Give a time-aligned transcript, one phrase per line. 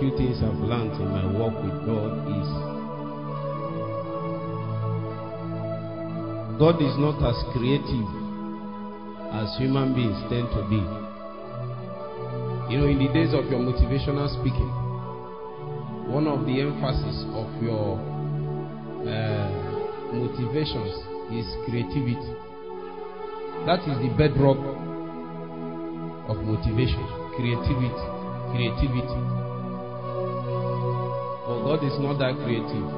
[0.00, 2.48] few things I've learned in my walk with God is
[6.60, 8.08] God is not as creative
[9.32, 10.80] as human beings tend to be.
[12.72, 14.68] You know, in the days of your motivational speaking,
[16.12, 17.96] one of the emphasis of your
[19.04, 19.48] uh,
[20.12, 20.92] motivations
[21.32, 22.28] is creativity.
[23.64, 24.60] That is the bedrock
[26.28, 27.00] of motivation,
[27.36, 27.96] creativity,
[28.52, 29.45] creativity.
[31.66, 32.88] God is not that creative.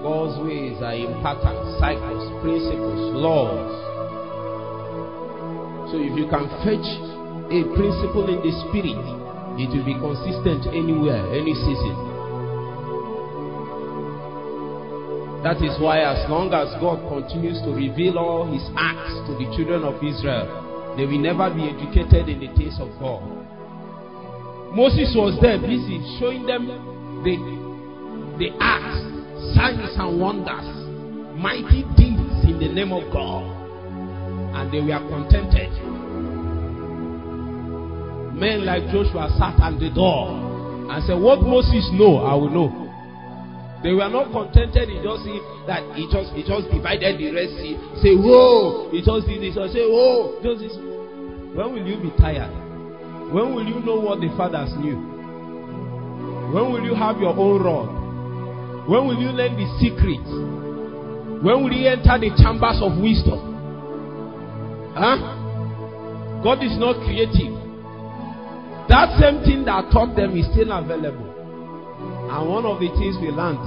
[0.00, 3.68] God's ways are in patterns, cycles, principles, laws.
[5.92, 6.88] So if you can fetch
[7.52, 8.96] a principle in the spirit,
[9.60, 11.96] it will be consistent anywhere, any season.
[15.44, 19.44] That is why, as long as God continues to reveal all his acts to the
[19.52, 23.39] children of Israel, they will never be educated in the taste of God.
[24.72, 26.70] Moses was there busy showing them
[27.26, 27.34] the,
[28.38, 29.02] the acts,
[29.58, 30.62] signs, and wonders,
[31.34, 33.50] mighty deeds in the name of God.
[34.54, 35.74] And they were contented.
[38.38, 40.38] Men like Joshua sat at the door
[40.94, 42.70] and said, What Moses know, I will know.
[43.82, 44.86] They were not contented.
[44.86, 47.74] He just see that he just he just divided the Red Sea.
[48.06, 48.86] Say, whoa!
[48.94, 49.56] He just did this.
[49.58, 50.36] I say, whoa!
[50.44, 50.76] Just this.
[51.58, 52.59] When will you be tired?
[53.30, 54.98] When will you know what the fathers knew?
[56.50, 58.90] When will you have your own rod?
[58.90, 60.26] When will you learn the secrets?
[61.38, 63.38] When will you enter the chambers of wisdom?
[64.98, 66.42] Huh?
[66.42, 67.54] God is not creative.
[68.90, 71.30] That same thing that taught them is still available.
[72.34, 73.62] And one of the things we learned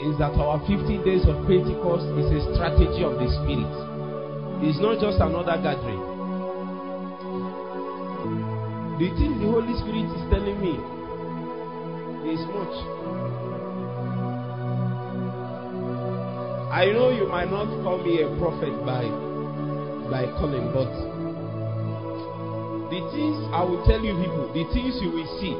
[0.00, 3.68] is that our 50 days of Pentecost is a strategy of the Spirit.
[4.64, 6.15] It's not just another gathering.
[8.98, 10.80] Do you think the Holy Spirit is telling me?
[12.32, 12.74] is much.
[16.72, 19.04] I know you might not call me a prophet by
[20.10, 20.88] by calling, but
[22.88, 25.52] the things I will tell you people, the things you will see,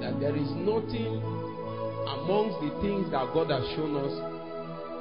[0.00, 1.41] that there is nothing
[2.08, 4.10] amongst the things that God has shown us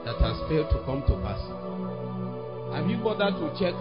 [0.06, 1.42] that has failed to come to pass.
[2.74, 3.76] Have you bothered to check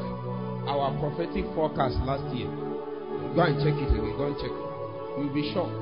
[0.68, 2.48] our prophetic forecast last year?
[3.36, 4.14] Go and check it again.
[4.18, 4.64] Go and check it.
[5.16, 5.72] You'll be shocked.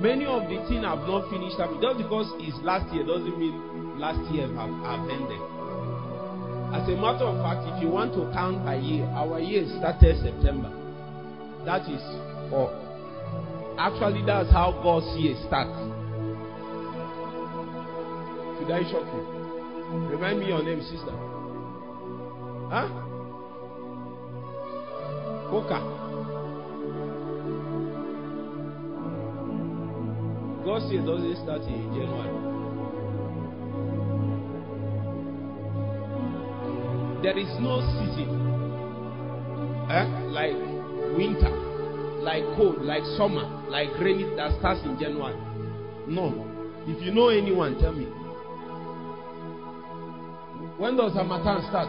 [0.00, 1.70] Many of the things have not finished up.
[1.82, 5.42] Just because it's last year doesn't mean last year have, have ended.
[6.74, 10.18] As a matter of fact, if you want to count by year, our year started
[10.22, 10.70] September.
[11.66, 12.02] That is
[12.50, 12.72] for.
[13.78, 15.76] Actually, that's how God's year starts.
[18.66, 19.98] Did I shock you?
[20.08, 21.12] Remind me your name, sister.
[22.72, 22.88] Huh?
[25.50, 25.84] Boca.
[30.64, 32.32] God says doesn't start in January.
[37.20, 38.32] There is no season.
[39.90, 40.08] Eh?
[40.32, 40.56] Like
[41.12, 41.52] winter,
[42.24, 45.36] like cold, like summer, like rainy that starts in January.
[46.08, 46.50] No.
[46.86, 48.06] If you know anyone, tell me.
[50.76, 51.86] When does Hamatan start?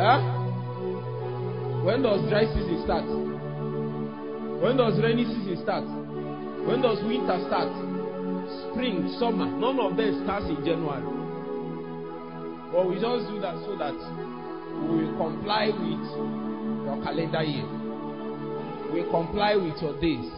[0.00, 0.20] Huh?
[1.84, 3.04] When does dry season start?
[3.04, 5.84] When does rainy season start?
[6.64, 7.68] When does winter start?
[8.72, 9.44] Spring, summer.
[9.44, 11.04] None of them starts in January.
[12.72, 13.92] But we just do that so that
[14.88, 17.68] we will comply with your calendar year.
[18.96, 20.32] We comply with your days.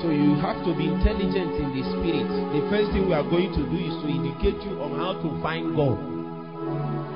[0.00, 2.24] So you have to be intelligent in the spirit.
[2.56, 5.28] The first thing we are going to do is to educate you on how to
[5.44, 6.00] find God.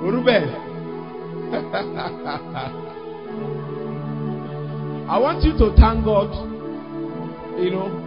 [0.00, 0.48] Ruben.
[5.10, 6.30] I want you to thank God,
[7.60, 8.05] you know,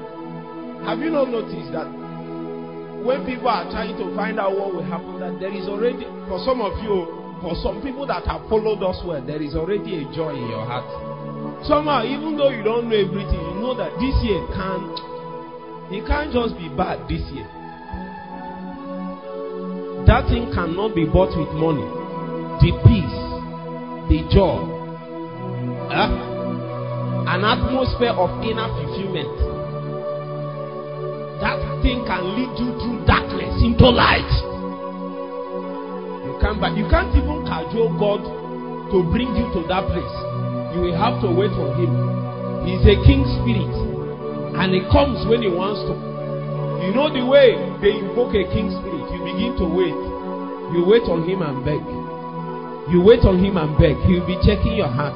[0.88, 1.88] have you not noticed that
[3.04, 6.40] when people are trying to find out what will happen, that there is already, for
[6.48, 10.04] some of you, for some people that have followed us well, there is already a
[10.16, 10.88] joy in your heart.
[11.68, 14.88] Somehow, even though you don't know everything, you know that this year can't,
[15.92, 17.48] it can't just be bad this year.
[20.08, 21.86] That thing cannot be bought with money.
[22.64, 23.20] The peace,
[24.08, 24.64] the joy,
[25.92, 26.12] eh?
[27.30, 29.59] an atmosphere of inner fulfillment.
[31.80, 34.28] Nothing can lead you through darkness into light.
[36.28, 38.20] You can't, but you can't even cajole God
[38.92, 40.16] to bring you to that place.
[40.76, 42.68] You will have to wait for Him.
[42.68, 43.72] He's a king spirit,
[44.60, 45.96] and He comes when He wants to.
[46.84, 49.08] You know the way they invoke a king spirit.
[49.16, 49.96] You begin to wait.
[50.75, 51.80] You wait on Him and beg.
[52.92, 53.96] You wait on Him and beg.
[54.04, 55.16] He will be checking your heart.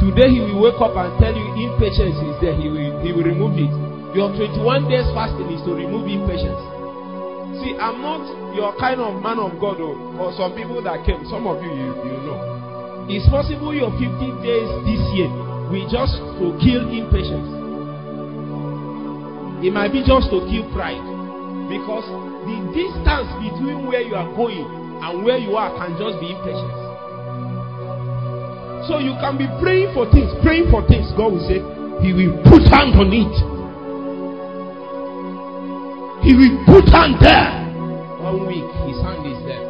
[0.00, 2.56] Today He will wake up and tell you impatience is there.
[2.56, 3.89] He will, he will remove it.
[4.10, 6.58] Your 21 days fasting is to remove impatience.
[7.62, 8.26] See, I'm not
[8.58, 11.22] your kind of man of God, or, oh, or some people that came.
[11.30, 13.06] Some of you, you, you know.
[13.06, 14.02] It's possible your 15
[14.42, 15.30] days this year
[15.70, 17.54] we just to kill impatience.
[19.62, 21.06] It might be just to kill pride.
[21.70, 22.02] Because
[22.50, 24.66] the distance between where you are going
[25.06, 28.90] and where you are can just be impatience.
[28.90, 31.06] So you can be praying for things, praying for things.
[31.14, 31.62] God will say,
[32.02, 33.59] He will put hand on it.
[36.22, 37.48] He will put hand there.
[38.20, 39.64] One week, his hand is there.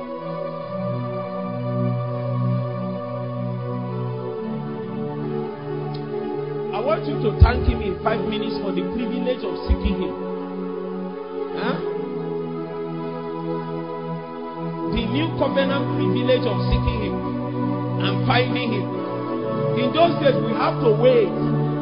[6.74, 10.14] I want you to thank him in five minutes for the privilege of seeking him.
[11.54, 11.76] Huh?
[14.90, 17.14] The new covenant privilege of seeking him
[18.02, 18.86] and finding him.
[19.78, 21.30] In those days, we have to wait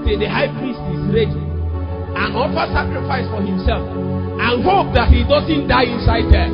[0.04, 1.40] till the high priest is ready
[2.20, 3.88] and offer sacrifice for himself
[4.38, 6.48] and hope that he doesn't die inside there.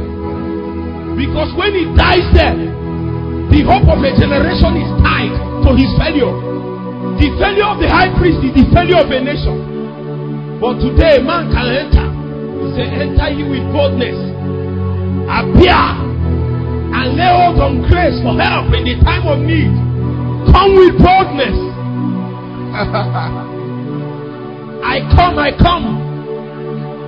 [1.15, 6.33] Because when he dies there, the hope of a generation is tied to his failure.
[7.21, 10.59] The failure of the high priest is the failure of a nation.
[10.59, 12.07] But today, a man can enter.
[12.65, 14.17] He say, Enter ye with boldness.
[15.29, 15.77] Appear
[16.95, 19.71] and lay hold on grace for help in the time of need.
[20.51, 21.57] Come with boldness.
[24.83, 26.14] I come, I come.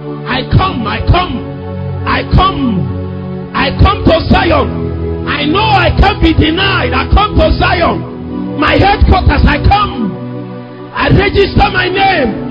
[0.07, 1.35] I come, I come,
[2.07, 5.27] I come, I come to Zion.
[5.27, 6.95] I know I can't be denied.
[6.95, 9.43] I come to Zion, my headquarters.
[9.43, 10.13] I come,
[10.95, 12.47] I register my name.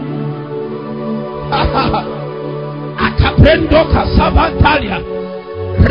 [2.95, 4.99] Akaprendo kasabantalia,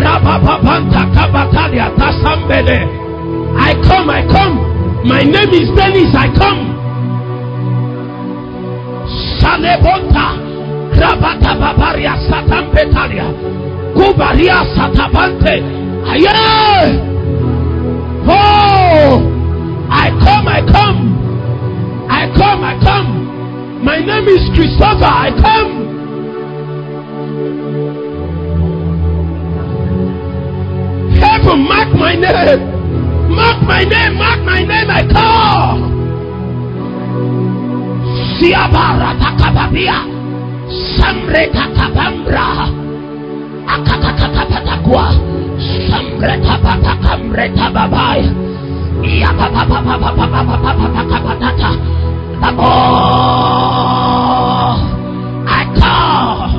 [0.03, 3.03] rabababanta kabatalia tasambele.
[3.59, 5.09] I come, I come.
[5.09, 6.15] My name is Dennis.
[6.15, 6.73] I come.
[9.41, 10.44] Salebonta
[10.99, 13.27] rabata babaria satan petalia
[13.97, 15.57] kubaria satabante
[16.11, 16.95] aye
[18.31, 19.23] oh
[19.91, 21.01] i come i come
[22.11, 23.11] i come i come
[23.91, 25.73] my name is christopher i come
[31.23, 32.63] heaven mark my name
[33.41, 35.83] mark my name mark my name i come
[38.35, 40.14] Siabara siabaratakababia
[40.99, 42.47] samretakabambra
[43.75, 45.05] akakakakapatakwa
[45.91, 48.31] samretabatakamretababaya
[49.23, 51.71] yapapapapapapapapapapatata
[52.43, 52.73] babo
[55.47, 56.55] I come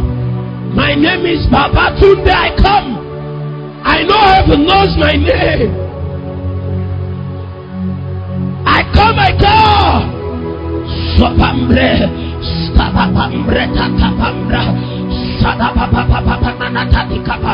[0.75, 2.98] my name is Babatunde I come
[3.84, 5.75] I know heaven knows my name
[8.65, 10.14] I come I come
[11.19, 11.89] sopambre
[12.75, 14.62] sapapambre takapamra
[15.41, 17.53] sadapapapapapanatatikapa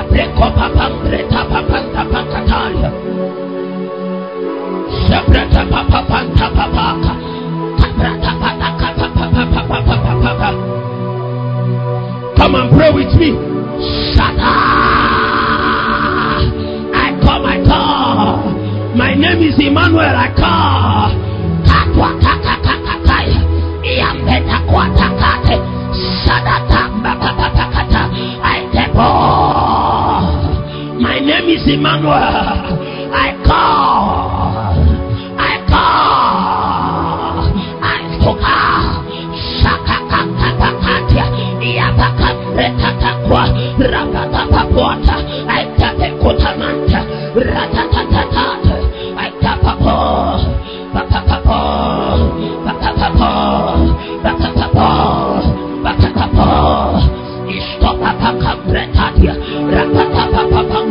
[0.00, 2.90] aprekopapambre tapapantapakatalia
[5.06, 7.12] sebretapapapantapapaka
[7.80, 10.50] kabratapatakatapapapapapapapa
[12.38, 13.28] come and pray with me
[14.14, 14.54] sada
[16.94, 16.96] I
[18.94, 20.28] my name is Emmanuel I
[31.02, 32.61] my name is Emmanuel.
[60.62, 60.86] My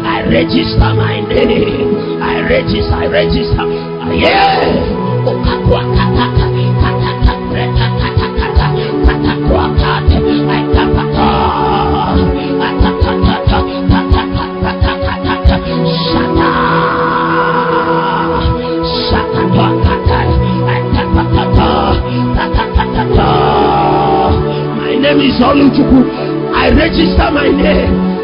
[0.04, 1.90] I register my name.
[2.20, 2.94] I register.
[2.94, 3.66] I register.
[4.14, 4.60] Yeah.
[25.42, 28.19] I register my name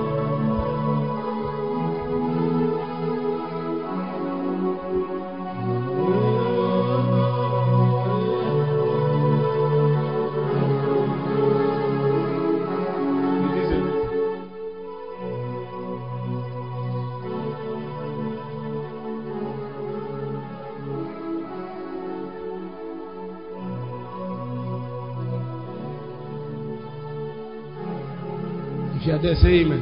[29.25, 29.81] there, say amen.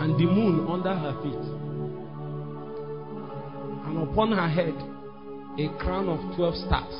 [0.00, 1.56] And the moon under her feet.
[3.86, 6.94] And upon her head, a crown of 12 stars.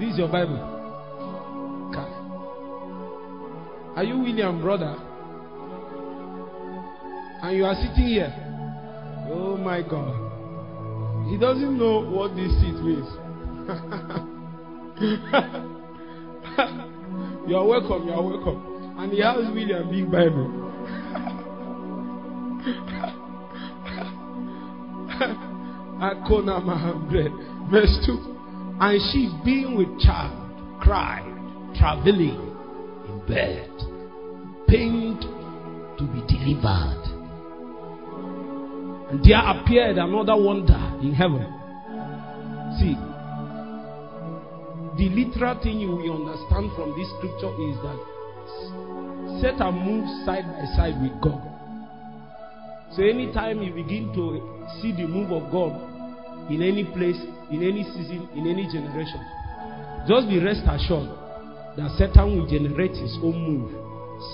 [0.00, 0.60] This is your Bible.
[1.90, 2.12] Okay.
[4.00, 4.96] Are you William, brother?
[7.42, 8.32] And you are sitting here.
[9.32, 10.30] Oh my God.
[11.28, 13.08] He doesn't know what this seat means.
[17.46, 18.94] You are welcome, you are welcome.
[18.98, 20.48] And he has really a big Bible.
[27.70, 28.36] Verse 2.
[28.78, 31.24] And she, being with child, cried,
[31.74, 32.38] traveling
[33.08, 33.70] in bed,
[34.68, 37.02] pained to be delivered.
[39.10, 41.58] And there appeared another wonder in heaven.
[42.78, 42.94] See,
[44.96, 47.98] the literal thing you will understand from this scripture is that
[49.40, 51.40] Satan moves side by side with God.
[52.92, 54.36] So anytime you begin to
[54.80, 55.72] see the move of God
[56.52, 57.16] in any place,
[57.48, 59.16] in any season, in any generation,
[60.04, 61.08] just be rest assured
[61.80, 63.72] that Satan will generate his own move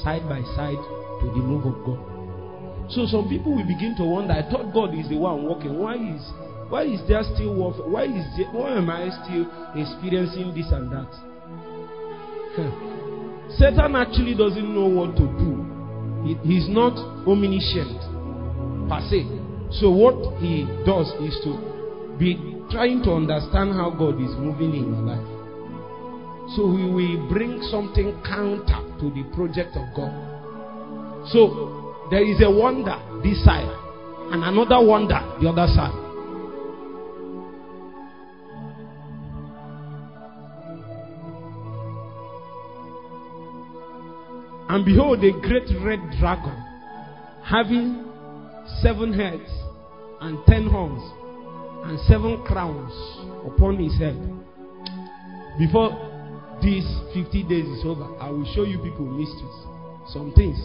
[0.02, 0.80] side by side
[1.22, 2.02] to the move of God.
[2.90, 5.78] So some people will begin to wonder, I thought God is the one walking.
[5.78, 6.24] Why is
[6.68, 7.88] why is there still warfare?
[7.88, 11.08] Why is there, why am I still experiencing this and that?
[13.56, 15.64] Satan actually doesn't know what to do.
[16.28, 16.92] He, he's not
[17.24, 17.96] omniscient
[18.92, 19.24] per se.
[19.80, 21.56] So what he does is to
[22.20, 22.36] be
[22.70, 25.28] trying to understand how God is moving in your life.
[26.52, 30.12] So he will bring something counter to the project of God.
[31.32, 33.68] So there is a wonder this side
[34.36, 36.07] and another wonder the other side.
[44.70, 46.52] And behold, a great red dragon,
[47.42, 48.04] having
[48.82, 49.48] seven heads
[50.20, 51.00] and ten horns,
[51.88, 52.92] and seven crowns
[53.48, 54.18] upon his head.
[55.56, 55.88] Before
[56.60, 56.84] these
[57.16, 59.56] 50 days is over, I will show you people mysteries.
[60.12, 60.60] Some things.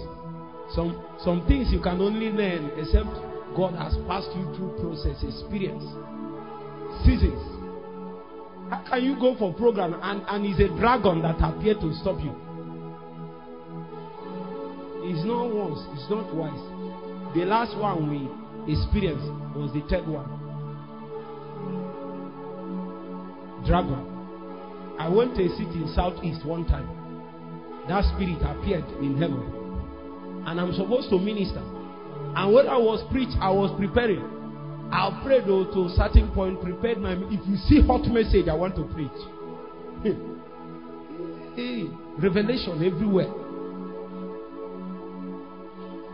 [0.76, 3.08] Some, some things you can only learn except
[3.56, 5.86] God has passed you through process, experience,
[7.08, 7.40] seasons.
[8.68, 12.20] How can you go for program and, and it's a dragon that appeared to stop
[12.20, 12.36] you?
[15.06, 16.64] It's not once, it's not twice.
[17.36, 18.24] The last one we
[18.72, 20.24] experienced was the third one.
[23.68, 24.00] Dragon.
[24.98, 26.88] I went to a city in southeast one time.
[27.92, 29.44] That spirit appeared in heaven.
[30.48, 31.60] And I'm supposed to minister.
[31.60, 34.24] And when I was preached, I was preparing.
[34.90, 38.56] I prayed though to a certain point, prepared my if you see hot message, I
[38.56, 39.20] want to preach.
[41.60, 41.92] hey,
[42.24, 43.43] revelation everywhere.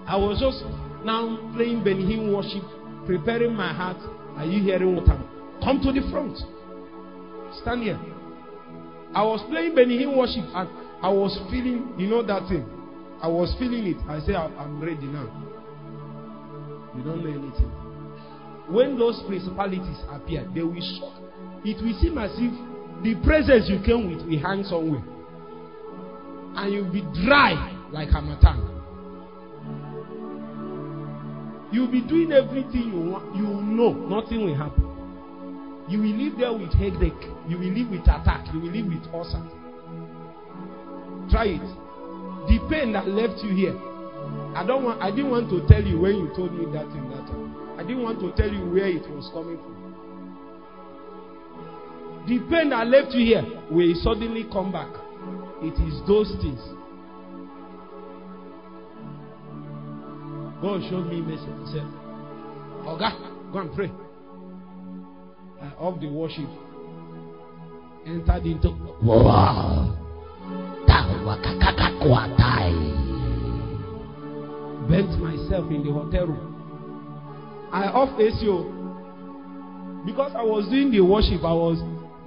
[0.10, 0.66] I was just
[1.06, 2.66] now playing Benny Hinn worship,
[3.06, 3.98] preparing my heart.
[4.38, 5.22] Are you hearing what I'm?
[5.62, 6.34] Come to the front.
[7.62, 8.00] Stand here.
[9.14, 10.66] I was playing Benny Hinn worship and
[11.06, 12.66] I was feeling, you know that thing.
[13.22, 13.98] I was feeling it.
[14.10, 15.30] I said, I'm ready now.
[16.98, 17.70] You don't know anything.
[18.74, 21.22] When those principalities appear, they will shock.
[21.64, 22.50] It will seem as if
[23.06, 25.06] the presence you came with will hang somewhere.
[26.58, 27.54] And you'll be dry
[27.94, 28.79] like a harmattan.
[31.72, 33.36] You'll be doing everything you want.
[33.36, 34.86] You know nothing will happen.
[35.88, 37.22] You will live there with headache.
[37.48, 38.46] You will live with attack.
[38.54, 39.42] You will live with ulcer.
[41.30, 41.66] Try it.
[42.50, 43.78] The pain that left you here.
[44.58, 45.00] I don't want.
[45.02, 47.78] I didn't want to tell you when you told me that thing that time.
[47.78, 49.78] I didn't want to tell you where it was coming from.
[52.28, 54.90] The pain that left you here will suddenly come back.
[55.62, 56.62] It is those things
[60.62, 61.48] God showed me message.
[61.64, 61.88] He said,
[62.84, 63.90] Oga, go and pray.
[65.62, 66.50] I uh, off the worship.
[68.06, 68.70] Entered into.
[69.02, 69.96] Wow.
[74.90, 77.70] Bent myself in the hotel room.
[77.72, 81.42] I off ACO because I was doing the worship.
[81.46, 81.80] I was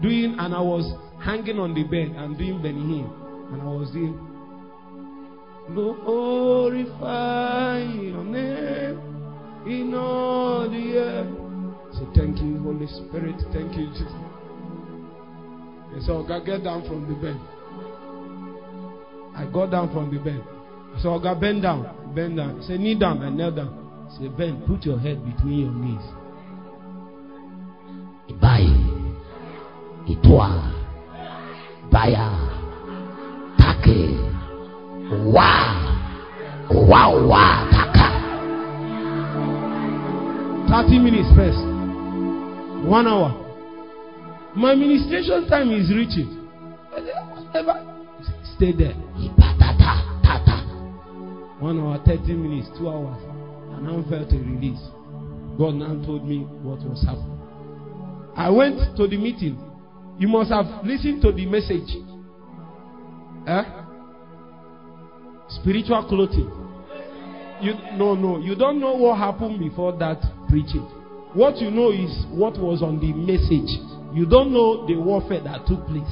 [0.03, 0.89] doing and I was
[1.23, 3.11] hanging on the bed and doing Benny Hinn
[3.53, 4.15] and I was doing
[5.69, 9.01] Glorify your name
[9.67, 11.33] in all the earth.
[11.95, 13.37] So thank you, Holy Spirit.
[13.53, 14.11] Thank you, Jesus.
[15.93, 17.41] And so Oga, get down from the bed.
[19.37, 20.43] I got down from the bed.
[21.01, 22.61] So Oga, bend down, bend down.
[22.67, 23.75] Say kneel down, I knelt down.
[24.19, 26.05] Say bend, put your head between your knees.
[28.41, 28.69] Bye.
[30.11, 30.73] Itwa,
[31.93, 32.33] Baya,
[33.85, 34.42] Take.
[35.13, 35.79] Wow.
[36.71, 37.69] Wow, wow.
[37.69, 38.09] Taka.
[40.89, 41.59] 30 minutes first.
[42.89, 43.37] One hour.
[44.57, 46.49] My ministration time is reaching.
[48.57, 48.95] Stay there.
[51.63, 53.21] One hour, 30 minutes, two hours.
[53.77, 54.81] And I felt a release.
[55.59, 57.39] God now told me what was happening.
[58.35, 59.61] I went to the meeting.
[60.19, 61.91] You must have listened to the message.
[63.47, 63.82] Eh?
[65.61, 66.51] Spiritual clothing.
[67.61, 68.39] You, no, no.
[68.41, 70.83] You don't know what happened before that preaching.
[71.35, 73.69] What you know is what was on the message.
[74.15, 76.11] You don't know the warfare that took place.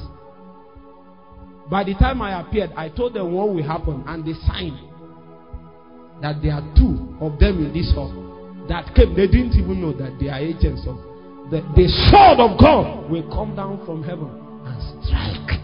[1.71, 4.75] By the time I appeared, I told them what will happen and the sign
[6.23, 8.11] that there are two of them in this hall
[8.69, 9.15] that came.
[9.15, 10.97] They didn't even know that they are agents of
[11.51, 14.29] the, the sword of God will come down from heaven
[14.67, 15.60] and strike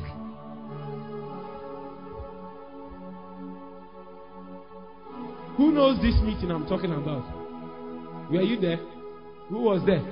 [5.57, 7.25] Who knows this meeting I'm talking about?
[8.31, 8.79] Were you there?
[9.49, 10.05] Who was there?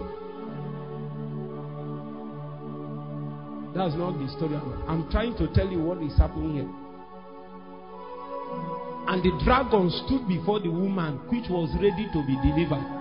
[3.73, 4.55] That's not the story.
[4.87, 6.69] I'm trying to tell you what is happening here.
[9.09, 12.97] And the dragon stood before the woman, which was ready to be delivered.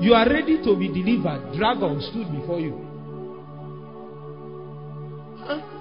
[0.00, 1.58] You are ready to be delivered.
[1.58, 2.78] Dragon stood before you.
[5.42, 5.71] Huh?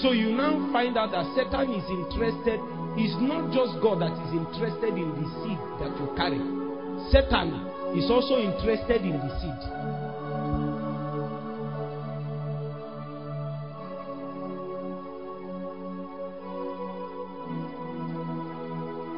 [0.00, 2.56] So you now find out that Satan is interested,
[2.96, 6.40] it's not just God that is interested in the seed that you carry.
[7.12, 7.52] Satan
[7.92, 9.62] is also interested in the seed.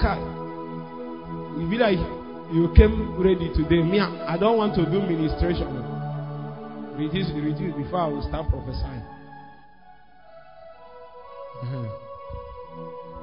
[0.02, 0.18] Car,
[1.56, 2.02] you be like
[2.50, 3.80] you came ready today.
[3.80, 5.70] Me, I don't want to do ministration.
[6.98, 9.02] Reduce, reduce before I will start prophesying.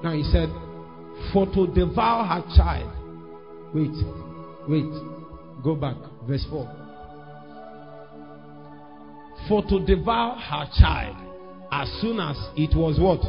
[0.03, 0.49] Now he said,
[1.31, 2.89] For to devour her child.
[3.73, 3.93] Wait,
[4.67, 4.91] wait,
[5.63, 5.95] go back.
[6.27, 6.77] Verse 4.
[9.47, 11.17] For to devour her child
[11.71, 13.21] as soon as it was what?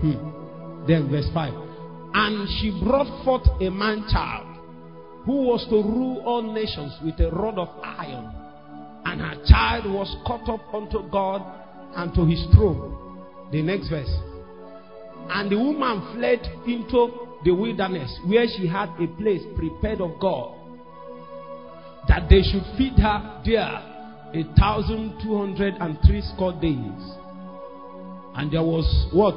[0.00, 0.86] Hmm.
[0.86, 1.54] Then verse 5.
[2.16, 4.58] And she brought forth a man child
[5.24, 8.30] who was to rule all nations with a rod of iron.
[9.06, 11.40] And her child was caught up unto God
[11.96, 12.98] and to his throne.
[13.52, 14.10] The next verse.
[15.30, 20.56] And the woman fled into the wilderness where she had a place prepared of God
[22.08, 23.90] that they should feed her there
[24.34, 27.02] a thousand two hundred and three score days.
[28.36, 28.84] And there was
[29.14, 29.36] what?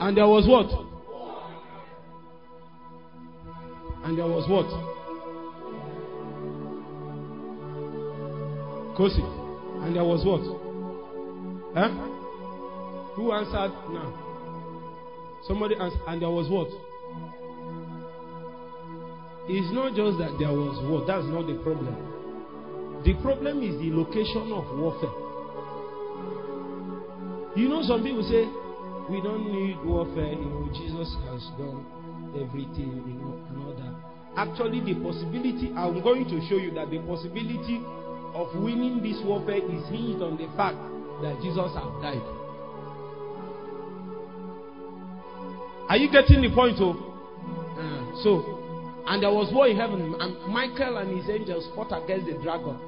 [0.00, 0.92] And there was what?
[4.04, 4.66] And there was what?
[8.98, 9.82] Kosi.
[9.84, 11.74] And there was what?
[11.78, 12.13] Huh?
[13.16, 14.12] Who answered now?
[15.46, 16.66] Somebody answered, and there was what?
[19.46, 21.04] It's not just that there was war.
[21.06, 21.92] That's not the problem.
[23.06, 25.12] The problem is the location of warfare.
[27.54, 28.48] You know, some people say,
[29.12, 30.32] we don't need warfare.
[30.34, 31.84] You know, Jesus has done
[32.34, 33.94] everything, you know, and all that.
[34.34, 37.78] Actually, the possibility, I'm going to show you that the possibility
[38.34, 40.80] of winning this warfare is hinged on the fact
[41.22, 42.26] that Jesus has died.
[45.88, 46.76] Are you getting the point?
[46.80, 48.58] Oh, uh, so
[49.06, 52.80] and there was war in heaven, and Michael and his angels fought against the dragon,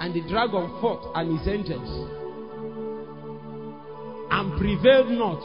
[0.00, 1.86] and the dragon fought and his angels
[4.32, 5.42] and prevailed not,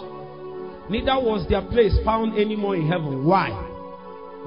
[0.89, 3.25] neither was their place found anymore in heaven.
[3.25, 3.49] Why?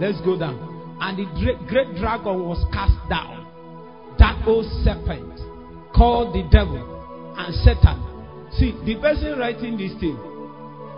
[0.00, 0.58] Let's go down.
[1.00, 1.26] And the
[1.70, 3.46] great dragon was cast down,
[4.18, 5.38] that old serpent
[5.94, 6.82] called the devil
[7.38, 7.98] and Satan.
[8.58, 10.18] See, the person writing this thing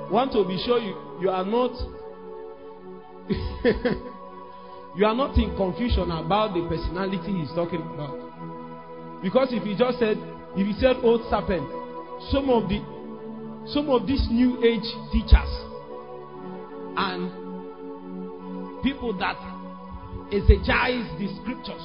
[0.08, 1.70] want to be sure you you are not
[4.96, 8.16] you are not in confusion about the personality he's talking about.
[9.22, 10.16] Because if he just said,
[10.56, 11.68] if he said old serpent,
[12.32, 12.80] some of the
[13.68, 14.80] some of these new age
[15.12, 15.52] teachers
[16.96, 17.30] and
[18.82, 19.36] people that
[20.32, 21.84] exegize the scriptures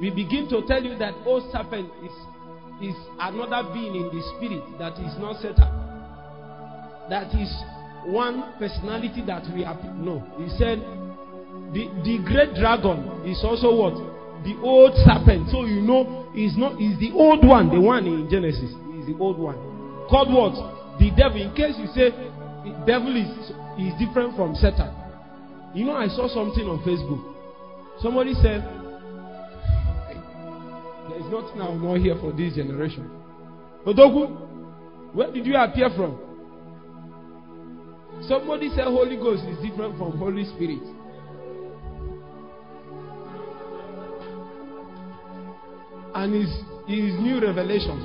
[0.00, 2.10] we begin to tell you that old serpent is
[2.82, 5.70] is another being in the spirit that is not set up
[7.12, 7.52] that is
[8.06, 9.82] one personality that we have.
[9.96, 10.80] No, he said
[11.72, 13.94] the, the great dragon is also what?
[14.44, 15.48] The old serpent.
[15.50, 18.70] So you know is not is the old one, the one in Genesis.
[19.00, 19.56] Is the old one.
[20.10, 20.98] Called what?
[21.00, 21.40] The devil.
[21.40, 22.12] In case you say
[22.62, 23.30] the devil is
[23.80, 24.92] is different from Satan.
[25.74, 27.34] You know, I saw something on Facebook.
[28.02, 28.60] Somebody said
[31.08, 33.10] there is nothing I will not hear for this generation.
[33.86, 36.18] Odogu, where did you appear from?
[38.28, 40.80] Somebody said Holy Ghost is different from Holy Spirit.
[46.14, 46.48] And is
[46.88, 48.02] his new revelations.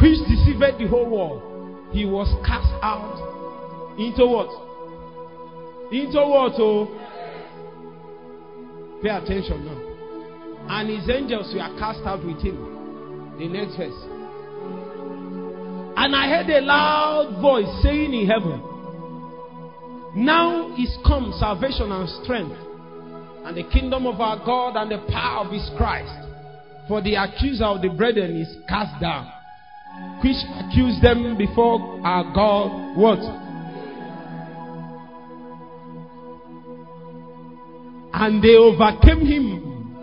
[0.00, 1.90] Which deceived the whole world.
[1.92, 4.50] He was cast out into what?
[5.92, 6.52] Into what?
[6.60, 7.00] Oh?
[9.04, 10.66] Pay attention now.
[10.70, 13.36] And his angels were cast out with him.
[13.38, 13.92] The next verse.
[15.98, 18.62] And I heard a loud voice saying in heaven,
[20.24, 22.56] Now is come salvation and strength,
[23.44, 26.10] and the kingdom of our God and the power of his Christ.
[26.88, 29.30] For the accuser of the brethren is cast down,
[30.24, 33.20] which accused them before our God, what?
[38.16, 39.94] And they overcame him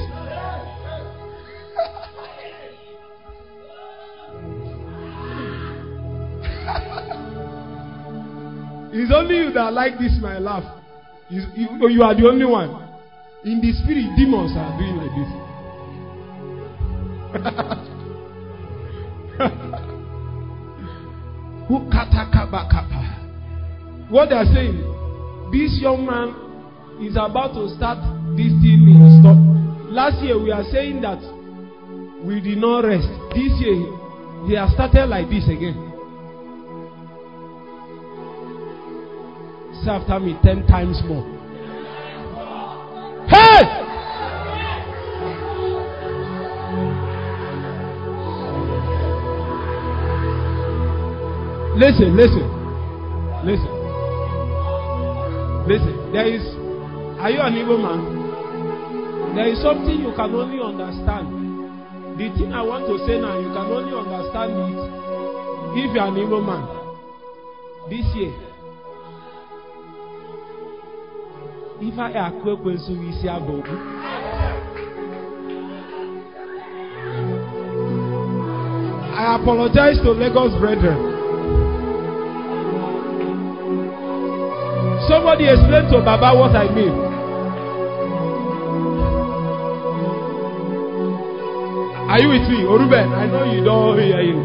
[8.92, 10.62] it's only you that like this my laugh.
[11.31, 12.69] You, you, you are the only one.
[13.47, 15.55] In the spirit, demons are doing like this.
[21.68, 21.77] Who
[24.09, 27.99] what they are saying, this young man is about to start
[28.37, 29.37] this thing in stock.
[29.90, 31.18] Last year we are saying that
[32.25, 33.09] we did not rest.
[33.35, 33.77] This year
[34.46, 35.75] he has started like this again.
[39.85, 41.36] Say after me ten times more.
[51.77, 52.41] Listen, listen,
[53.45, 53.73] listen,
[55.69, 55.95] listen.
[56.11, 56.41] There is,
[57.21, 59.37] are you an Igbo man?
[59.37, 61.29] There is something you can only understand.
[62.17, 66.09] The thing I want to say now, you can only understand it if you are
[66.09, 66.65] an Igbo man.
[67.91, 68.33] This year,
[71.79, 73.61] If I akụ ekwensughị isi abụ
[79.17, 81.15] I apologize to Lagos brethren.
[85.09, 86.90] Somebody explain to Baba what I mean.
[92.11, 92.66] Are you with me?
[92.66, 94.42] Oruben, I know you don't hear you.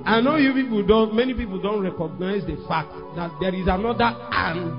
[0.07, 4.14] I know you people don't, many people don't recognize the fact that there is another
[4.31, 4.79] and.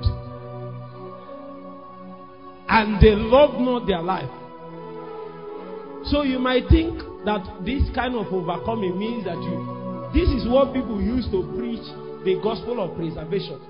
[2.70, 4.28] And they love not their life.
[6.08, 6.96] So you might think
[7.28, 10.16] that this kind of overcoming means that you.
[10.16, 11.84] This is what people use to preach
[12.24, 13.60] the gospel of preservation.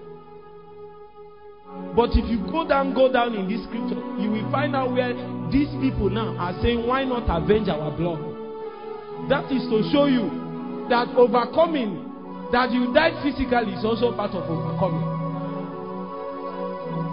[1.99, 5.11] But if you go down, go down in this scripture, you will find out where
[5.51, 8.23] these people now are saying, Why not avenge our blood?
[9.29, 10.47] That is to show you
[10.89, 12.01] that overcoming,
[12.51, 15.05] that you died physically, is also part of overcoming.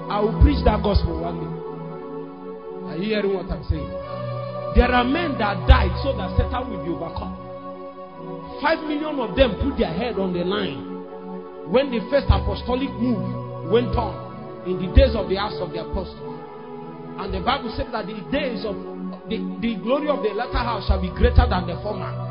[0.07, 1.51] I will preach that gospel one day.
[2.91, 3.91] Are you hearing what I'm saying?
[4.79, 7.43] There are men that died so that Satan will be overcome.
[8.63, 13.71] Five million of them put their head on the line when the first apostolic move
[13.71, 14.15] went on
[14.69, 16.31] in the days of the house of the Apostles.
[17.19, 18.75] And the Bible says that the days of
[19.27, 22.24] the, the glory of the latter house shall be greater than the former.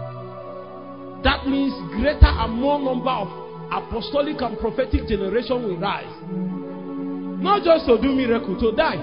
[1.24, 3.28] That means greater and more number of
[3.72, 6.12] apostolic and prophetic generation will rise.
[7.40, 9.00] Not just to do miracle, to die.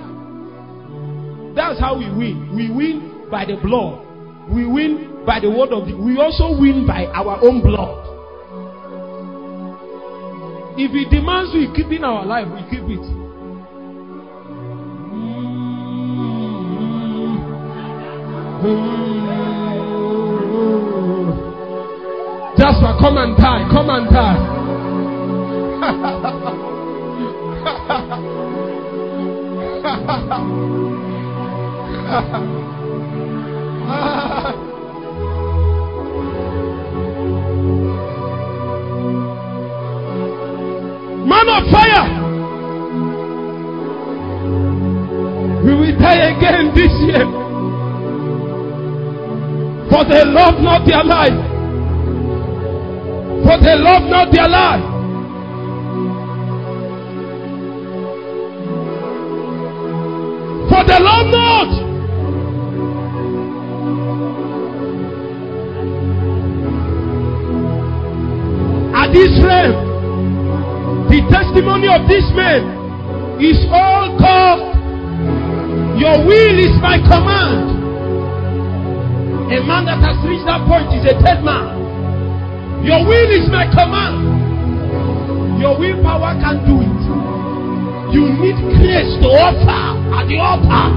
[1.57, 2.53] That's how we win.
[2.55, 4.05] We win by the blood.
[4.53, 5.95] We win by the word of the.
[5.97, 7.97] We also win by our own blood.
[10.77, 13.17] If it demands we keep in our life, we keep it.
[18.61, 19.09] Mm-hmm.
[19.09, 21.00] Mm-hmm.
[22.61, 24.37] That's why come and die, come and die.
[41.25, 42.05] Man of fire,
[45.65, 47.25] we will die again this year,
[49.89, 51.50] for they love not their life
[53.43, 54.85] for they love not their life.
[60.69, 61.73] For they love not.
[69.01, 74.69] At this realm, the testimony of this man is all called.
[75.99, 77.79] Your will is my command.
[79.51, 81.80] A man that has reached that point is a dead man.
[82.81, 85.61] Your will is my command.
[85.61, 87.01] Your willpower can do it.
[88.09, 89.85] You need grace to offer
[90.17, 90.89] at the altar.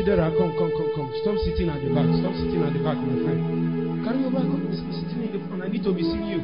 [0.00, 1.12] Chidera, come, come, come, come.
[1.20, 2.08] Stop sitting at the back.
[2.24, 4.00] Stop sitting at the back, my friend.
[4.00, 4.62] Carry your bag up.
[4.72, 5.60] Stop sitting in the front.
[5.60, 6.40] I need to be seeing you.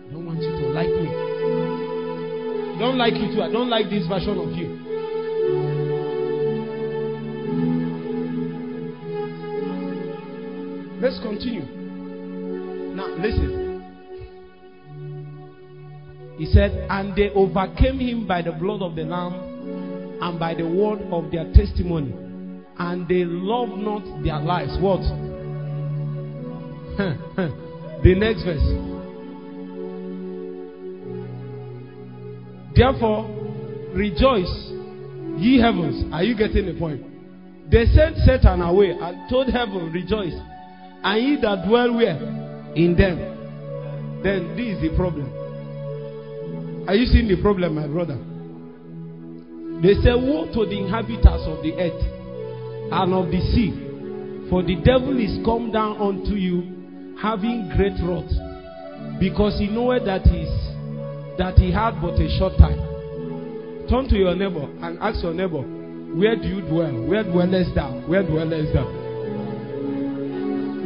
[0.06, 2.76] I don't want you to like me.
[2.76, 3.42] I don't like you too.
[3.42, 4.67] I don't like this version of you.
[11.22, 11.64] continue.
[12.94, 13.66] Now, listen.
[16.38, 20.64] He said, And they overcame him by the blood of the Lamb and by the
[20.68, 22.12] word of their testimony.
[22.78, 24.76] And they loved not their lives.
[24.80, 25.00] What?
[26.98, 28.58] the next verse.
[32.76, 33.26] Therefore,
[33.94, 34.70] rejoice,
[35.40, 36.04] ye heavens.
[36.12, 37.02] Are you getting the point?
[37.70, 40.34] They sent Satan away and told heaven, Rejoice.
[41.08, 42.20] And ye that dwell where?
[42.76, 43.16] In them.
[44.22, 45.24] Then this is the problem.
[46.86, 48.20] Are you seeing the problem, my brother?
[49.80, 53.72] They say, Woe to the inhabitants of the earth and of the sea,
[54.50, 58.28] for the devil is come down unto you, having great wrath,
[59.18, 60.44] because he knoweth that he,
[61.40, 62.84] that he had but a short time.
[63.88, 65.64] Turn to your neighbor and ask your neighbor,
[66.12, 66.92] Where do you dwell?
[67.08, 67.96] Where dwellest thou?
[68.04, 68.97] Where dwellest thou?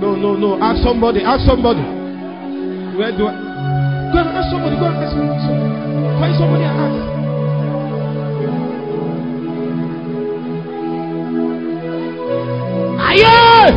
[0.02, 0.60] No, no, no.
[0.60, 1.20] Ask somebody.
[1.20, 1.80] Ask somebody.
[2.98, 3.32] Where do I?
[4.10, 4.74] Go and ask somebody.
[4.74, 5.38] Go and ask somebody.
[6.18, 7.12] Find somebody and ask.
[13.22, 13.70] Aye!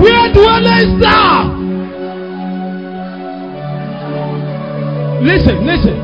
[0.00, 0.60] Where do I
[1.00, 1.56] start?
[5.20, 5.98] Listen, listen.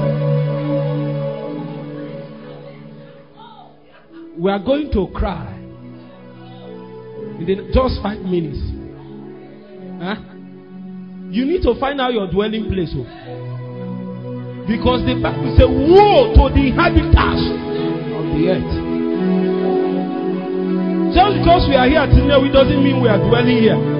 [4.42, 5.57] We are going to cry
[7.48, 8.60] the, just five minutes.
[9.96, 10.20] Huh?
[11.32, 12.92] You need to find out your dwelling place.
[12.92, 13.08] Oh.
[14.68, 17.44] Because the Bible says, Woe to the inhabitants
[18.12, 18.74] of the earth.
[21.16, 23.96] Just because we are here today, it doesn't mean we are dwelling here.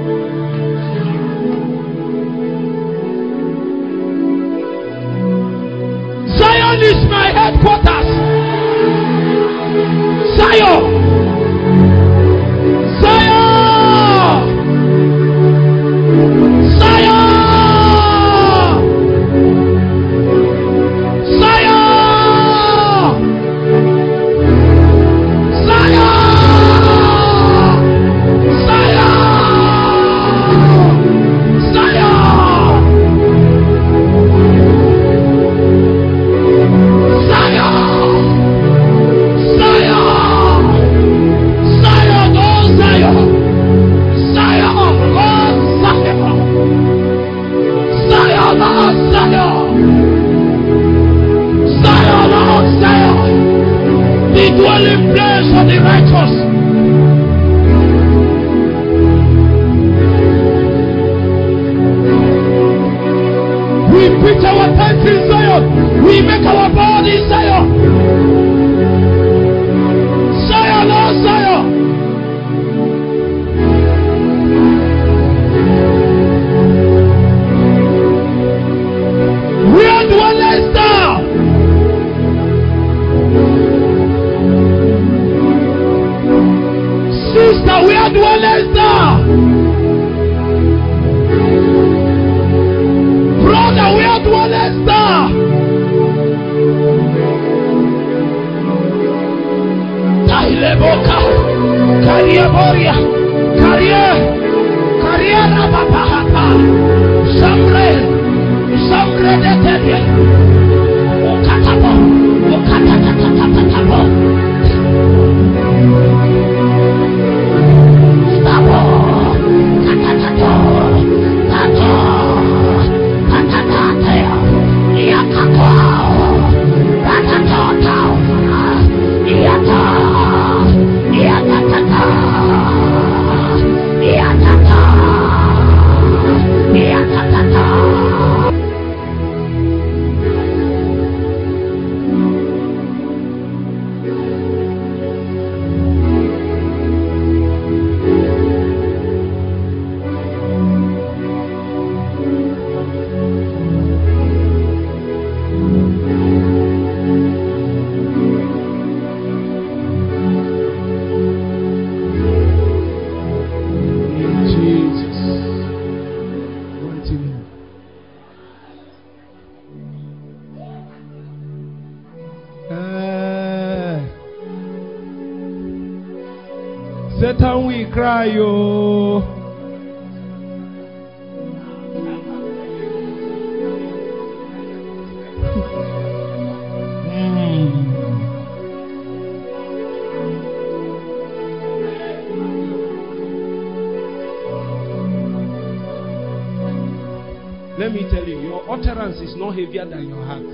[199.28, 200.44] is not heavier than your heart.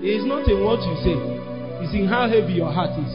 [0.00, 1.18] It is not in what you say,
[1.84, 3.12] it's in how heavy your heart is.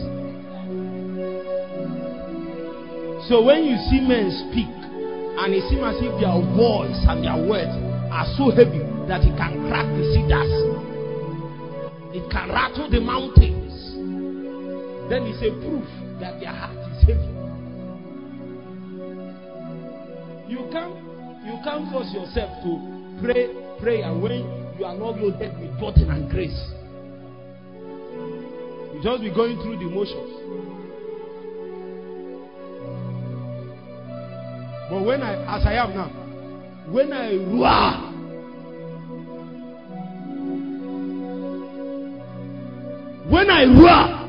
[3.26, 4.70] So when you see men speak,
[5.42, 7.74] and it seems as if their voice and their words
[8.14, 10.54] are so heavy that it can crack the cedars,
[12.14, 13.74] it can rattle the mountains,
[15.10, 15.88] then it's a proof
[16.22, 17.32] that their heart is heavy.
[20.54, 20.94] You can't
[21.48, 22.70] you can't force yourself to
[23.24, 24.34] pray pray, and when
[24.78, 26.52] you are not loaded with blessing and grace,
[28.94, 30.38] you just be going through the motions.
[34.90, 36.10] But when I, as I am now,
[36.94, 37.94] when I roar,
[43.32, 44.21] when I roar,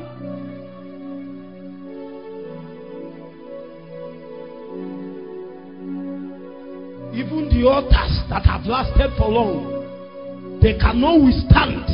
[8.73, 10.57] lasted for long.
[10.63, 11.85] They cannot withstand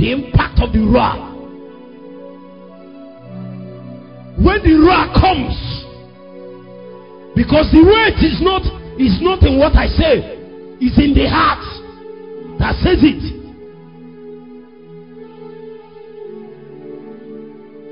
[0.00, 1.12] the impact of the roar.
[4.40, 5.52] When the roar comes,
[7.36, 8.64] because the weight is not
[8.96, 10.16] is not in what I say,
[10.80, 11.64] it's in the heart
[12.58, 13.22] that says it.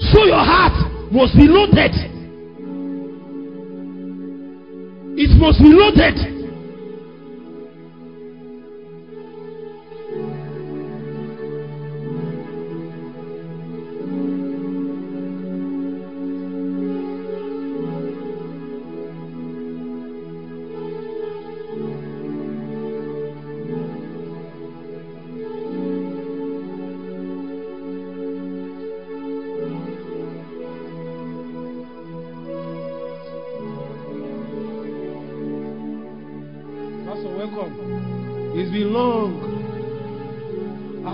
[0.08, 0.76] So your heart
[1.12, 1.94] must be loaded.
[5.20, 6.41] It must be loaded.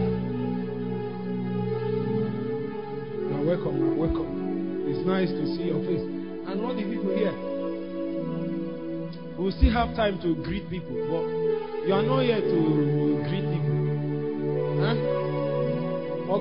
[3.30, 4.88] Now, welcome, welcome.
[4.90, 6.02] It's nice to see your face.
[6.48, 7.38] And all the people here.
[9.38, 12.91] We still have time to greet people, but you are not here to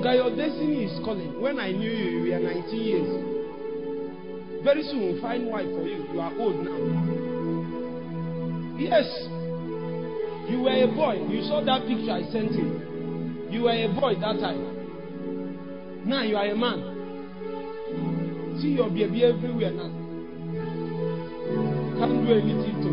[0.01, 1.39] Oga, your destiny is calling.
[1.39, 3.23] When I knew you, you were 19 years.
[4.65, 6.05] Very soon we'll find wife for you.
[6.11, 6.77] You are old now.
[8.81, 9.05] Yes.
[10.49, 11.19] You were a boy.
[11.29, 12.79] You saw that picture I sent you.
[13.51, 14.63] You were a boy that time.
[16.09, 16.83] Now you are a man.
[18.59, 19.89] See your baby everywhere now.
[21.99, 22.90] Can't do anything to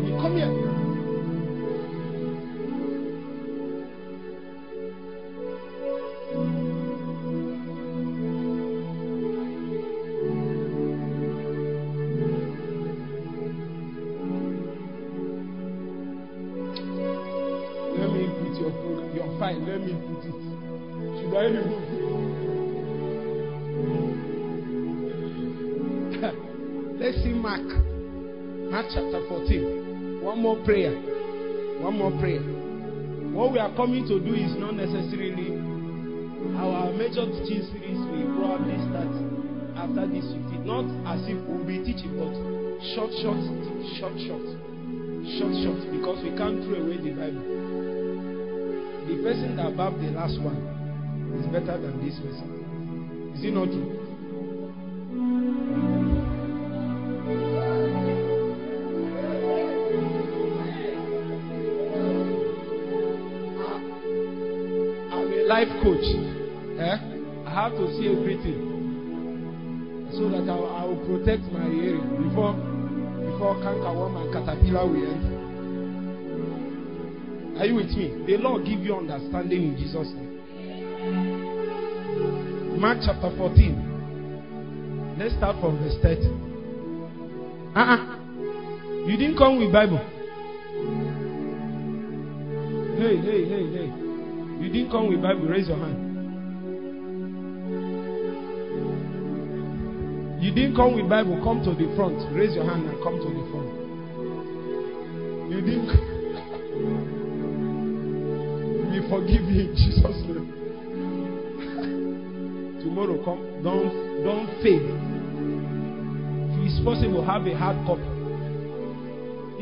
[33.79, 35.55] coming to do is not necessarily
[36.59, 39.07] our major teaching series will probably start
[39.79, 40.67] after this 15.
[40.67, 42.27] Not as if we'll be teaching, but
[42.91, 43.39] short, short,
[43.95, 44.43] short, short,
[45.39, 47.45] short, short, because we can't throw away the Bible.
[49.07, 50.59] The person that bought the last one
[51.39, 53.31] is better than this person.
[53.39, 54.08] Is it not true?
[65.59, 66.07] life coach.
[66.79, 66.97] Eh?
[67.43, 72.53] I have to see everything so that I, will, I will protect my hearing before
[72.55, 75.35] before cankerworm and caterpillar will enter.
[77.59, 78.23] Are you with me?
[78.25, 82.79] The Lord give you understanding in Jesus' name.
[82.79, 85.17] Mark chapter 14.
[85.19, 86.23] Let's start from verse 30.
[87.75, 88.15] Uh-uh.
[89.11, 89.99] You didn't come with Bible.
[92.97, 94.05] Hey, hey, hey, hey.
[94.59, 95.95] You didn't come with Bible, raise your hand.
[100.43, 102.19] You didn't come with Bible, come to the front.
[102.35, 103.69] Raise your hand and come to the front.
[105.47, 105.87] You didn't
[108.91, 110.51] We forgive you in Jesus' name.
[112.83, 113.39] Tomorrow come.
[113.63, 113.89] Don't
[114.27, 114.83] don't fail.
[116.59, 118.03] If it's possible, have a hard copy.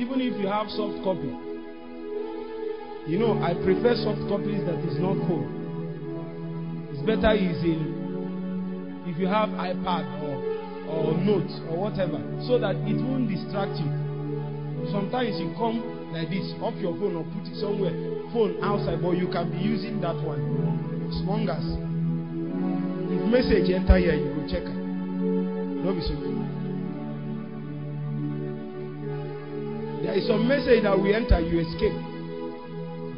[0.01, 1.29] Even if you have soft copy,
[3.07, 5.47] you know, I prefer soft copies that is not cold.
[6.91, 7.79] It's better easy
[9.07, 10.35] if you have iPad or,
[10.91, 13.87] or notes or whatever, so that it won't distract you.
[14.91, 15.79] Sometimes you come
[16.11, 17.95] like this, off your phone or put it somewhere,
[18.35, 20.43] phone outside, but you can be using that one.
[21.07, 21.63] As long as
[23.07, 24.77] if message enter here, you will check it.
[25.79, 26.35] Don't be stupid.
[30.03, 31.95] There is some message that we enter, you escape.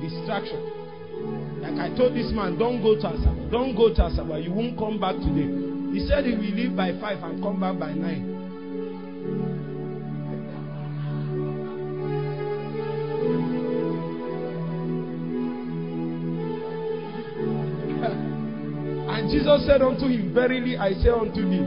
[0.01, 1.59] Distraction.
[1.61, 3.51] Like I told this man, don't go to Asaba.
[3.51, 4.41] Don't go to Asaba.
[4.41, 5.51] You won't come back today.
[5.91, 8.09] He said he will leave by 5 and come back by 9.
[19.19, 21.65] and Jesus said unto him, Verily I say unto thee,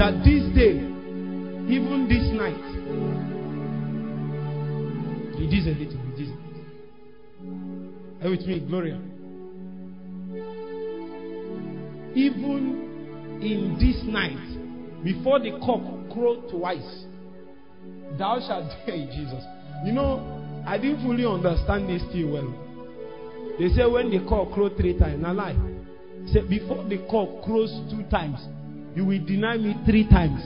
[0.00, 0.76] that this day,
[1.68, 2.56] even this night,
[5.38, 6.09] it is a little.
[8.22, 9.00] Are you with me, Gloria?
[12.14, 15.80] Even in this night, before the cock
[16.12, 17.04] crowed twice,
[18.18, 19.42] thou shalt deny Jesus.
[19.86, 22.52] You know, I didn't fully understand this thing well.
[23.58, 25.56] They say when the cock crowed three times, now lie.
[26.30, 28.38] Say before the cock crows two times,
[28.94, 30.42] you will deny me three times.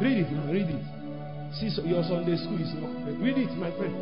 [0.00, 1.03] Read it now, read it.
[1.60, 3.06] See, so your Sunday school is not.
[3.22, 3.94] Read it, my friend.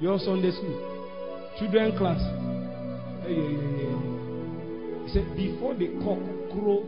[0.00, 2.20] Your Sunday school, children class.
[3.26, 3.96] Hey, hey, hey, hey.
[5.04, 6.20] He said, Before the cock
[6.56, 6.86] crow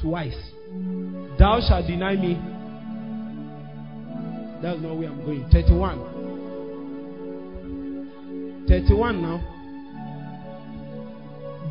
[0.00, 0.38] twice,
[1.38, 2.40] thou shalt deny me.
[4.62, 5.44] That's not where I'm going.
[5.52, 5.98] 31.
[8.66, 9.42] 31 now.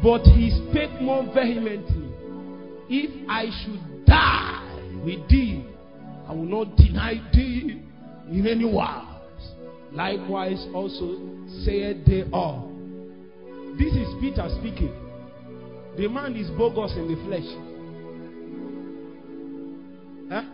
[0.03, 2.09] But he spake more vehemently,
[2.87, 5.63] If I should die with thee,
[6.29, 7.81] I will not deny thee
[8.29, 9.05] in any wise.
[9.91, 11.17] Likewise, also
[11.65, 12.69] said they all.
[13.79, 14.93] This is Peter speaking.
[15.97, 17.49] The man is bogus in the flesh.
[20.29, 20.45] Huh?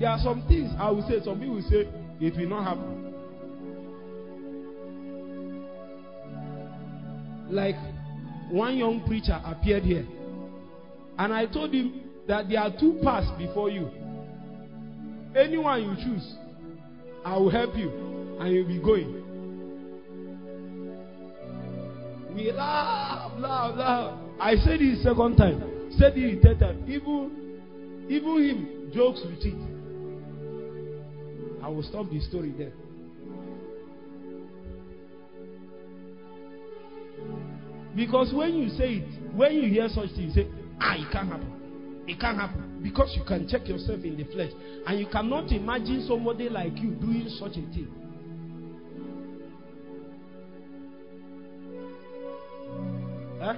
[0.00, 1.86] There are some things I will say, some people will say,
[2.24, 3.04] it will not happen.
[7.50, 7.74] Like
[8.50, 10.06] one young preacher appeared here,
[11.18, 13.88] and I told him that there are two paths before you.
[15.36, 16.34] Anyone you choose,
[17.24, 17.90] I will help you
[18.40, 19.26] and you'll be going.
[22.34, 24.18] We laugh, laugh, laugh.
[24.40, 26.84] I said it second time, said it third time.
[26.88, 29.70] Even, even him jokes with it.
[31.64, 32.72] I will stop the story there.
[37.94, 40.46] Because when you say it, when you hear such things, you say,
[40.80, 41.59] ah, it can't happen.
[42.10, 44.50] It can't happen because you can check yourself in the flesh
[44.84, 47.86] and you cannot imagine somebody like you doing such a thing.
[53.40, 53.54] Huh?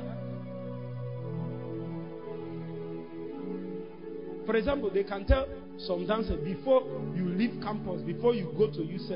[4.45, 5.47] For example, they can tell
[5.87, 6.83] some dancers before
[7.17, 9.11] you leave campus, before you go to youth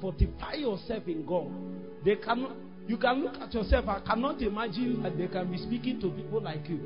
[0.00, 1.48] fortify yourself in God.
[2.06, 3.86] They cannot, you can look at yourself.
[3.86, 6.80] I cannot imagine that they can be speaking to people like you.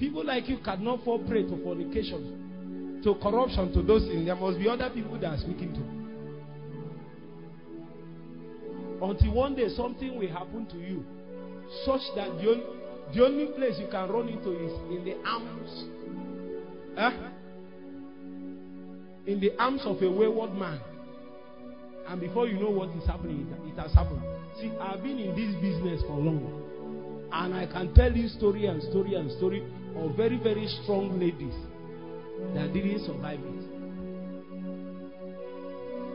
[0.00, 4.24] People like you cannot fall prey to fornication, to corruption, to those things.
[4.24, 5.80] There must be other people that are speaking to.
[9.04, 11.04] Until one day something will happen to you,
[11.84, 12.64] such that the only,
[13.14, 15.84] the only place you can run into is in the arms.
[16.96, 17.10] Huh?
[17.12, 17.30] Eh?
[19.32, 20.80] In the arms of a wayward man.
[22.08, 24.22] And before you know what is happening, it, it has happened.
[24.60, 26.40] See, I've been in this business for long.
[27.32, 29.62] And I can tell you story and story and story
[29.96, 31.54] or very, very strong ladies
[32.54, 33.64] that didn't survive it.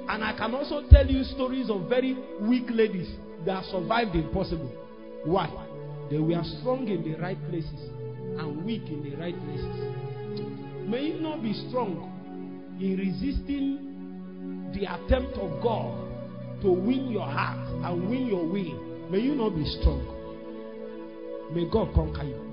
[0.09, 3.09] And I can also tell you stories of very weak ladies
[3.45, 4.71] that survived the impossible.
[5.25, 5.47] Why?
[6.09, 7.73] They were strong in the right places
[8.37, 10.89] and weak in the right places.
[10.89, 12.13] May you not be strong
[12.79, 16.03] in resisting the attempt of God
[16.61, 20.01] to win your heart and win your will, may you not be strong.
[21.53, 22.44] May God conquer you.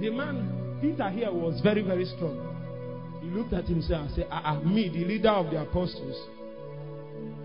[0.00, 2.40] The man, Peter here, was very, very strong.
[3.22, 6.16] He looked at himself and said, Ah, ah me, the leader of the apostles.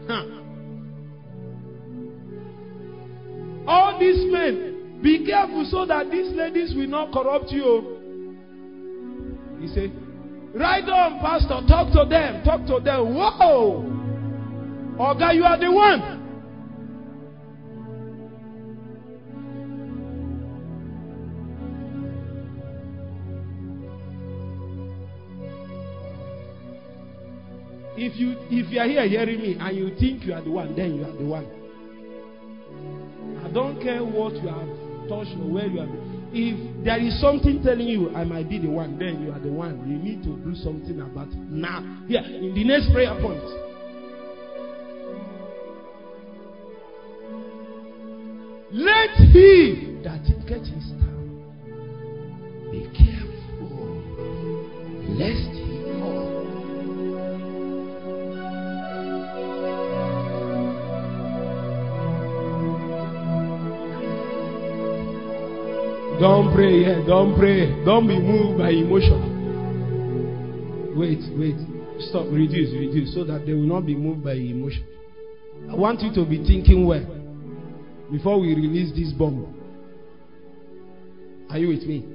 [0.08, 0.24] Huh.
[3.68, 8.38] All these men, be careful so that these ladies will not corrupt you.
[9.60, 9.92] He said,
[10.56, 13.16] Right on, Pastor, talk to them, talk to them.
[13.20, 13.84] Whoa!
[15.04, 16.15] Oga, you are the one.
[28.06, 30.76] If you if you are here hearing me and you think you are the one,
[30.76, 31.50] then you are the one.
[33.44, 34.70] I don't care what you have
[35.10, 35.90] touched or where you have
[36.30, 39.50] If there is something telling you I might be the one, then you are the
[39.52, 39.82] one.
[39.90, 41.82] You need to do something about it now.
[42.08, 43.42] Here, in the next prayer point.
[48.70, 51.42] Let him that gets his time
[52.70, 53.74] be careful
[55.18, 55.55] lest
[66.20, 67.04] Don't pray here.
[67.06, 67.84] Don't pray.
[67.84, 69.20] Don't be moved by emotion.
[70.96, 71.56] Wait, wait.
[72.08, 72.26] Stop.
[72.32, 73.14] Reduce, reduce.
[73.14, 74.86] So that they will not be moved by emotion.
[75.70, 77.06] I want you to be thinking well
[78.12, 79.52] before we release this bomb.
[81.50, 82.06] Are you with me?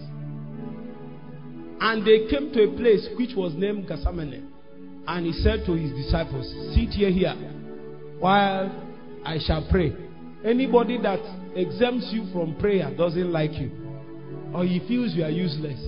[1.80, 4.50] And they came to a place which was named Gethsemane.
[5.06, 7.34] And he said to his disciples, Sit here, here,
[8.18, 8.70] while
[9.24, 9.92] I shall pray.
[10.44, 11.20] Anybody that
[11.54, 13.70] exempts you from prayer doesn't like you,
[14.52, 15.78] or he feels you are useless.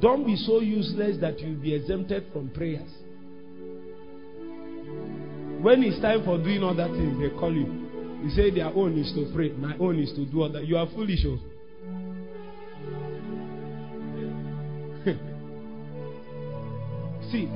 [0.00, 2.90] Don't be so useless that you'll be exempted from prayers.
[5.62, 7.88] When it's time for doing other things, they call you.
[8.24, 10.60] You say, Their own is to pray, my own is to do other.
[10.60, 11.24] You are foolish.
[11.24, 11.38] Oh.
[17.32, 17.48] See,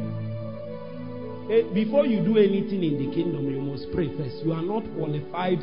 [1.49, 4.43] Eh, before you do anything in the kingdom, you must pray first.
[4.45, 5.63] You are not qualified.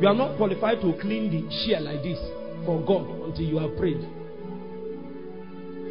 [0.00, 2.20] You are not qualified to clean the chair like this
[2.66, 4.04] for God until you have prayed.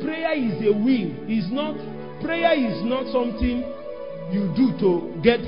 [0.06, 1.10] Prayer is a will.
[1.26, 1.74] Is not
[2.22, 3.66] prayer is not something
[4.30, 5.42] you do to get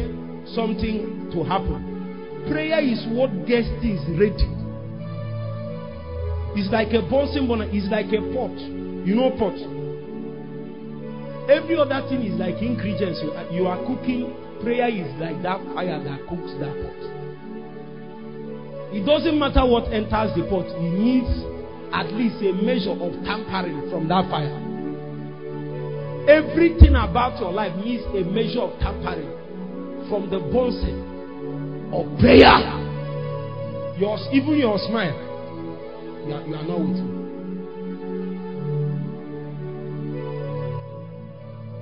[0.57, 2.49] something to happen.
[2.49, 4.49] Prayer is what gets is ready.
[6.57, 7.69] It's like a bouncing bonnet.
[7.69, 8.57] It's like a pot.
[9.05, 9.53] You know pot.
[11.47, 13.21] Every other thing is like ingredients.
[13.23, 14.35] You, you are cooking.
[14.63, 16.97] Prayer is like that fire that cooks that pot.
[18.91, 21.29] It doesn't matter what enters the pot, it needs
[21.95, 24.59] at least a measure of tampering from that fire.
[26.27, 29.31] Everything about your life needs a measure of tampering
[30.11, 30.99] from the bouncing
[31.95, 32.59] of prayer.
[33.95, 35.15] Yours, even your smile,
[36.27, 37.26] you are, you are not with me.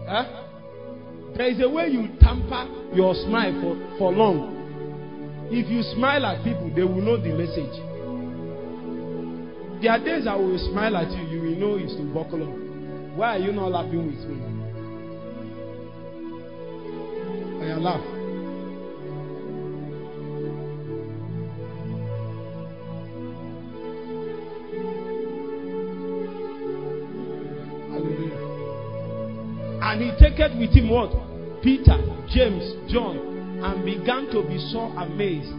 [0.07, 0.43] Huh?
[1.35, 4.51] There is a way you tamper your smile for, for long.
[5.51, 7.75] If you smile at people, they will know the message.
[9.81, 12.53] There are days I will smile at you, you will know it's to buckle up.
[13.17, 14.41] Why are you not laughing with me?
[17.65, 18.14] I laugh.
[30.25, 31.11] taketh with him what?
[31.61, 31.97] Peter,
[32.33, 35.53] James, John, and began to be so amazed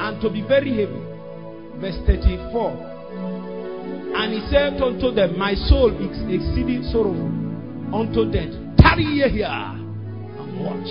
[0.00, 1.00] and to be very heavy.
[1.82, 2.86] Verse 34.
[4.14, 7.30] And he said unto them, My soul is exceeding sorrowful
[7.94, 8.52] unto death.
[8.78, 10.90] Tarry ye here and watch.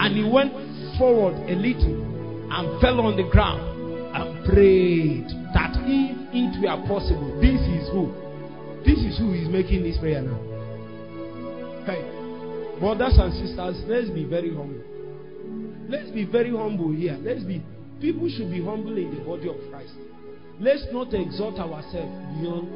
[0.00, 0.52] And he went
[0.98, 2.04] forward a little
[2.52, 3.62] and fell on the ground
[4.16, 8.12] and prayed that if it were possible, this is who.
[8.84, 10.55] This is who is making this prayer now.
[11.86, 12.02] Hey,
[12.82, 14.82] brothers and sisters, let's be very humble.
[15.88, 17.14] Let's be very humble here.
[17.22, 17.62] Let's be
[18.02, 19.94] people should be humble in the body of Christ.
[20.58, 22.10] Let's not exalt ourselves
[22.42, 22.66] beyond.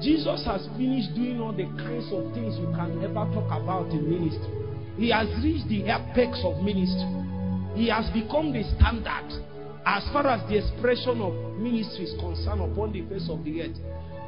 [0.00, 4.06] Jesus has finished doing all the kinds of things you can ever talk about in
[4.06, 4.54] ministry.
[5.02, 7.10] He has reached the apex of ministry.
[7.74, 9.34] He has become the standard
[9.82, 13.78] as far as the expression of ministry is concerned upon the face of the earth.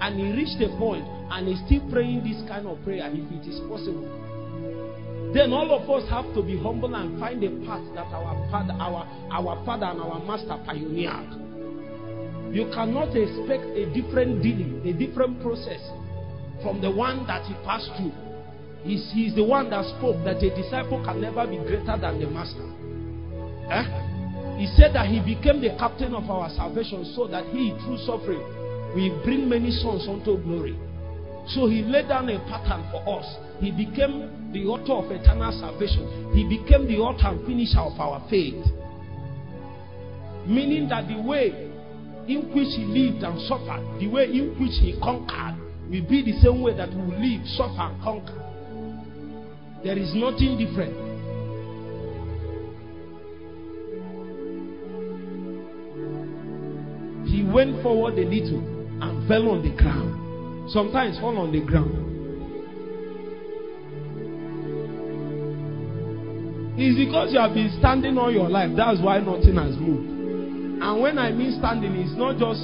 [0.02, 3.46] And he reached a point and is still praying this kind of prayer if it
[3.46, 4.02] is possible.
[5.34, 8.76] Then all of us have to be humble and find a path that our father,
[8.76, 9.00] our,
[9.32, 12.52] our father and our master pioneered.
[12.52, 15.80] You cannot expect a different dealing, a different process
[16.60, 18.12] from the one that he passed through.
[18.84, 22.28] He's, he's the one that spoke that a disciple can never be greater than the
[22.28, 22.68] master.
[23.72, 23.84] Eh?
[24.60, 28.42] He said that he became the captain of our salvation so that he, through suffering,
[28.92, 30.76] will bring many sons unto glory.
[31.46, 33.26] So he laid down a pattern for us.
[33.60, 36.06] He became the author of eternal salvation.
[36.34, 38.62] He became the author and finisher of our faith.
[40.46, 41.50] Meaning that the way
[42.28, 45.58] in which he lived and suffered, the way in which he conquered,
[45.90, 48.38] will be the same way that we will live, suffer, and conquer.
[49.82, 51.10] There is nothing different.
[57.26, 58.62] He went forward a little
[59.02, 60.21] and fell on the ground.
[60.68, 61.90] Sometimes fall on the ground.
[66.78, 68.70] It's because you have been standing all your life.
[68.76, 70.80] That's why nothing has moved.
[70.82, 72.62] And when I mean standing, it's not just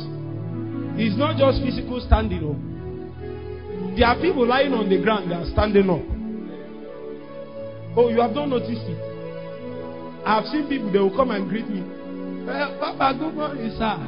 [0.99, 2.55] it's not just physical standing up.
[2.55, 3.97] Oh.
[3.99, 6.03] There are people lying on the ground that are standing up.
[7.99, 8.99] Oh, you have not noticed it.
[10.25, 11.83] I have seen people they will come and greet me.
[12.47, 13.99] Well, eh, Papa, good morning, sir.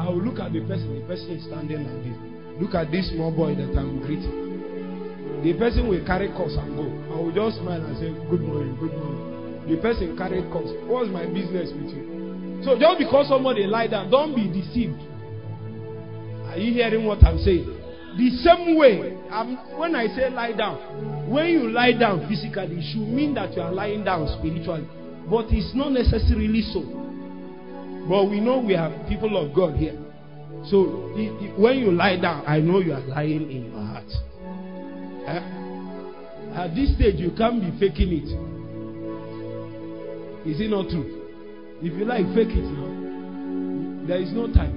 [0.00, 2.33] I will look at the person, the person is standing like this.
[2.60, 5.42] Look at this small boy that I'm greeting.
[5.42, 6.86] The person will carry cups and go.
[7.10, 9.66] I will just smile and say, Good morning, good morning.
[9.74, 10.70] The person carried cups.
[10.86, 12.62] What's my business with you?
[12.62, 15.02] So just because somebody lie down, don't be deceived.
[16.54, 17.66] Are you hearing what I'm saying?
[18.22, 20.78] The same way, I'm, when I say lie down,
[21.28, 24.86] when you lie down physically, it should mean that you are lying down spiritually.
[25.28, 26.86] But it's not necessarily so.
[28.06, 29.98] But we know we have people of God here.
[30.68, 30.82] So
[31.58, 34.08] when you lie down, I know you are lying in your heart.
[35.26, 36.64] Eh?
[36.64, 38.30] At this stage, you can't be faking it.
[40.48, 41.20] Is it not true?
[41.82, 44.08] If you like, fake it now.
[44.08, 44.76] There is no time.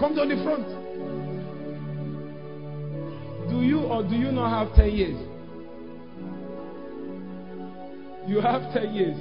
[0.00, 0.64] Come to the front.
[3.50, 5.16] Do you or do you not have 10 years?
[8.26, 9.16] You have 10 years.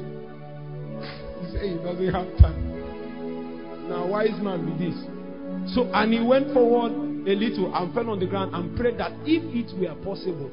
[1.42, 3.90] He said he doesn't have time.
[3.90, 5.76] Now, wise man be this.
[5.76, 6.94] So, and he went forward
[7.28, 10.50] a little and fell on the ground and prayed that if it were possible,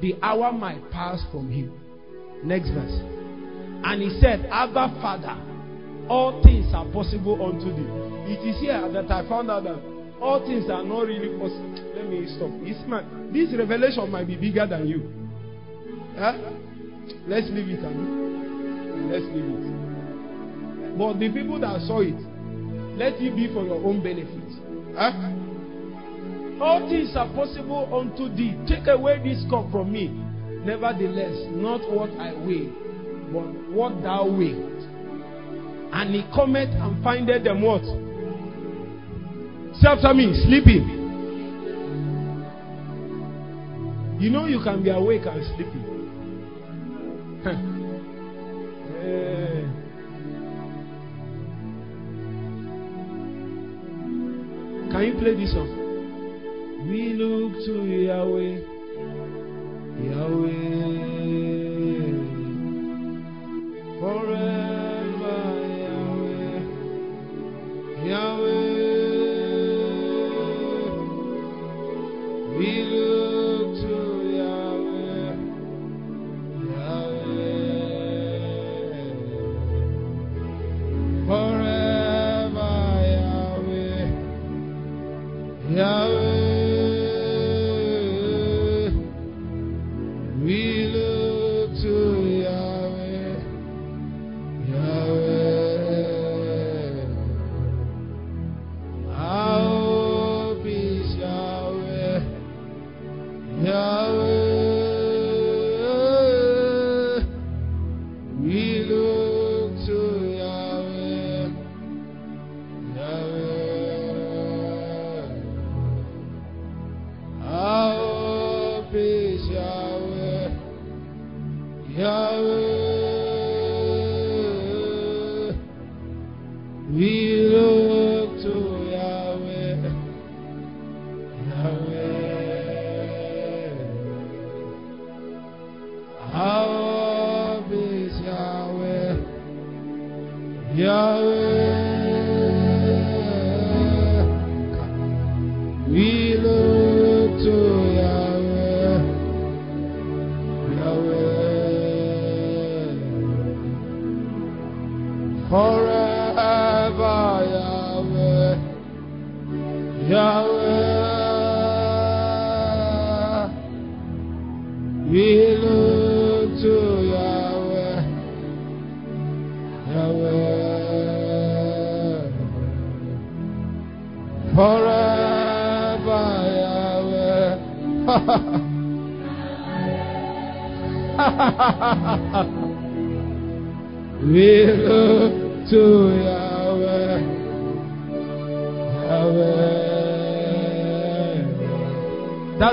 [0.00, 1.76] the hour might pass from him.
[2.42, 2.96] Next verse.
[3.84, 5.36] And he said, Abba, Father,
[6.08, 8.34] all things are possible unto thee.
[8.34, 9.78] It is here that I found out that
[10.22, 11.78] all things are not really possible.
[11.94, 12.50] Let me stop.
[12.62, 15.06] This man, this revelation might be bigger than you.
[16.16, 16.38] Huh?
[17.26, 17.82] Let's leave it.
[17.82, 19.12] Anu.
[19.12, 20.98] Let's leave it.
[20.98, 22.18] But the people that saw it,
[22.98, 24.48] let it be for your own benefit.
[24.94, 25.38] Huh?
[26.62, 28.54] All things are possible unto thee.
[28.68, 30.08] Take away this cup from me.
[30.62, 32.70] Nevertheless, not what I will,
[33.34, 34.91] but what thou wilt.
[35.94, 37.82] And he cometh and findeth them what?
[39.76, 40.88] Say after me, sleeping.
[44.18, 45.82] You know you can be awake and sleeping.
[49.02, 49.64] Eh.
[54.92, 55.70] Can you play this song?
[56.88, 58.58] We look to Yahweh,
[60.12, 60.81] Yahweh.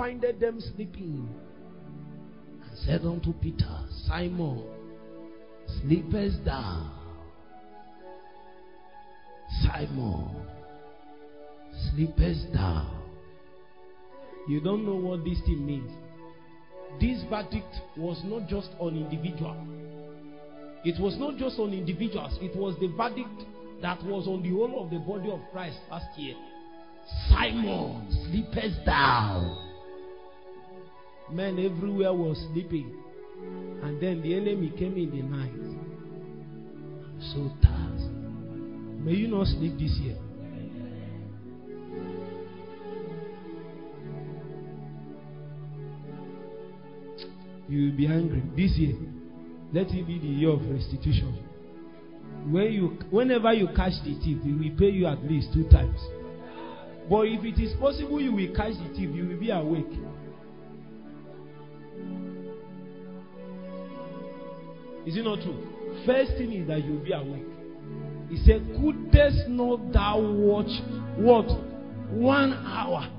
[0.01, 1.27] findeth them sleeping,
[2.63, 4.63] and said unto Peter, Simon,
[5.81, 6.89] sleepest thou?
[9.63, 10.29] Simon,
[11.93, 12.91] sleepest thou?
[14.47, 15.91] You don't know what this thing means.
[16.99, 19.55] This verdict was not just on individual.
[20.83, 22.35] It was not just on individuals.
[22.41, 23.47] It was the verdict
[23.83, 26.35] that was on the whole of the body of Christ last year.
[27.29, 29.67] Simon, sleepest thou?
[31.33, 32.91] Men everywhere were sleeping.
[33.83, 35.63] And then the enemy came in the night.
[37.33, 38.01] so tired.
[39.05, 40.17] May you not sleep this year.
[47.69, 48.95] You will be angry this year.
[49.73, 51.33] Let it be the year of restitution.
[52.51, 55.97] When you, whenever you catch the thief, he will pay you at least two times.
[57.09, 59.87] But if it is possible you will catch the thief, you will be awake.
[65.05, 65.55] Is it not true?
[66.05, 67.45] First thing is that you'll be awake.
[68.29, 70.69] He said, Couldest not thou watch
[71.17, 71.47] what?
[72.11, 73.09] One hour.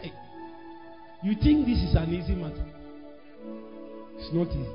[0.00, 0.12] Hey.
[1.22, 2.64] You think this is an easy matter?
[4.18, 4.74] It's not easy.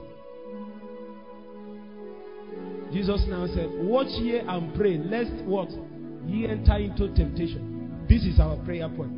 [2.99, 5.69] Jesus now said, Watch ye and pray, lest what?
[6.27, 8.05] Ye enter into temptation.
[8.07, 9.17] This is our prayer point.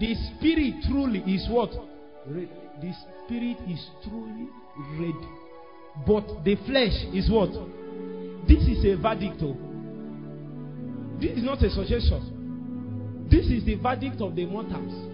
[0.00, 1.70] The spirit truly is what?
[2.26, 2.50] ready.
[2.80, 2.92] The
[3.26, 4.48] spirit is truly
[4.98, 5.28] ready.
[6.06, 7.50] But the flesh is what?
[8.48, 9.42] This is a verdict.
[9.42, 9.56] Oh.
[11.20, 13.26] This is not a suggestion.
[13.30, 15.08] This is the verdict of the mortals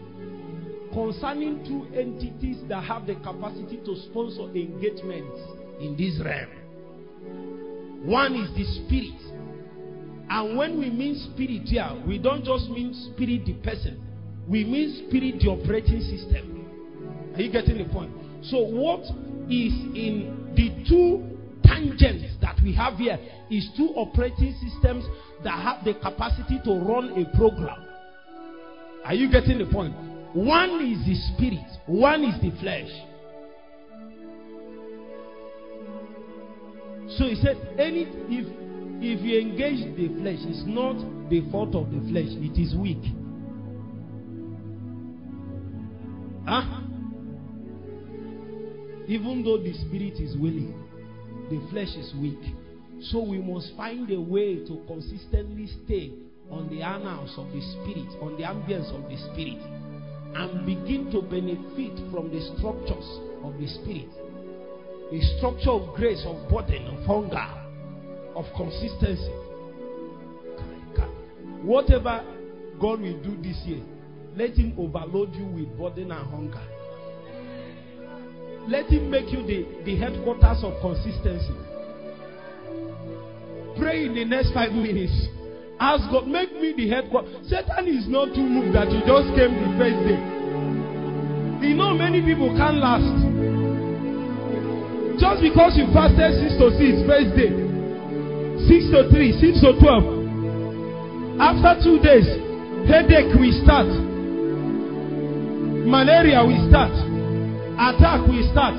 [0.92, 5.38] concerning two entities that have the capacity to sponsor engagements
[5.80, 6.48] in this realm.
[8.08, 9.20] One is the spirit.
[10.30, 14.02] And when we mean spirit here, we don't just mean spirit the person,
[14.46, 16.57] we mean spirit the operating system.
[17.38, 18.10] Are you getting the point?
[18.46, 23.16] So, what is in the two tangents that we have here
[23.48, 25.04] is two operating systems
[25.44, 27.78] that have the capacity to run a program.
[29.04, 29.94] Are you getting the point?
[30.34, 32.90] One is the spirit, one is the flesh.
[37.18, 38.46] So he said, any if
[39.00, 40.94] if you engage the flesh, it's not
[41.30, 42.98] the fault of the flesh, it is weak.
[46.48, 46.86] Huh?
[49.08, 50.76] Even though the spirit is willing,
[51.48, 52.36] the flesh is weak.
[53.08, 56.12] So we must find a way to consistently stay
[56.50, 59.64] on the annals of the spirit, on the ambience of the spirit,
[60.36, 63.08] and begin to benefit from the structures
[63.40, 64.12] of the spirit.
[65.10, 67.48] The structure of grace, of burden, of hunger,
[68.36, 69.32] of consistency.
[71.64, 72.28] Whatever
[72.76, 73.80] God will do this year,
[74.36, 76.60] let Him overload you with burden and hunger.
[78.68, 81.56] Let him make you the, the headquarters of consistency.
[83.80, 85.16] Pray in the next five minutes.
[85.80, 87.48] Ask God, make me the headquarters.
[87.48, 90.20] Satan is not too moved that you just came the first day.
[91.64, 93.08] You know, many people can't last.
[95.16, 99.70] Just because you fasted 6 to 6, first day, 6 to 3, 6 to
[101.40, 102.28] 12, after two days,
[102.84, 103.88] headache will start,
[105.88, 106.92] malaria will start.
[107.78, 108.74] Attack will start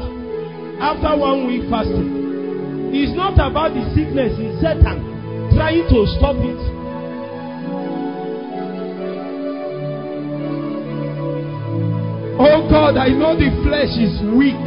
[0.84, 2.91] after one week fasting.
[2.91, 5.00] It's not about the sickness, it's Satan
[5.56, 6.60] trying to stop it.
[12.44, 14.60] Oh God, I know the flesh is weak.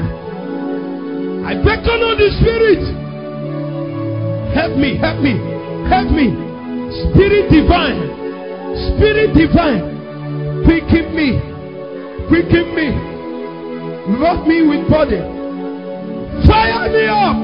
[1.44, 2.82] I beckon on the spirit.
[4.56, 5.36] Help me, help me,
[5.93, 6.32] help me.
[7.05, 8.01] Spirit divine,
[8.97, 9.85] spirit divine,
[10.65, 13.11] quicken me, quicken me.
[14.05, 15.15] Love me with body.
[16.45, 17.39] Fire me up.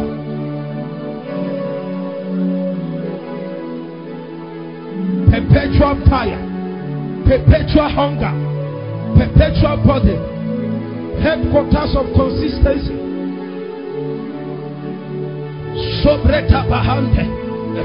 [5.30, 6.42] Perpetual fire.
[7.30, 8.34] Perpetual hunger.
[9.14, 10.18] Perpetual body.
[11.22, 12.98] Headquarters of consistency.
[16.02, 17.22] Sobreta bahante.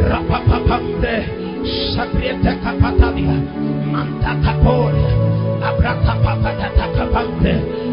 [0.02, 1.94] Rapapapamde.
[1.94, 3.38] Sabrieta capatavia.
[3.86, 5.62] Manta capore.
[5.62, 7.93] Abrata papatata capante.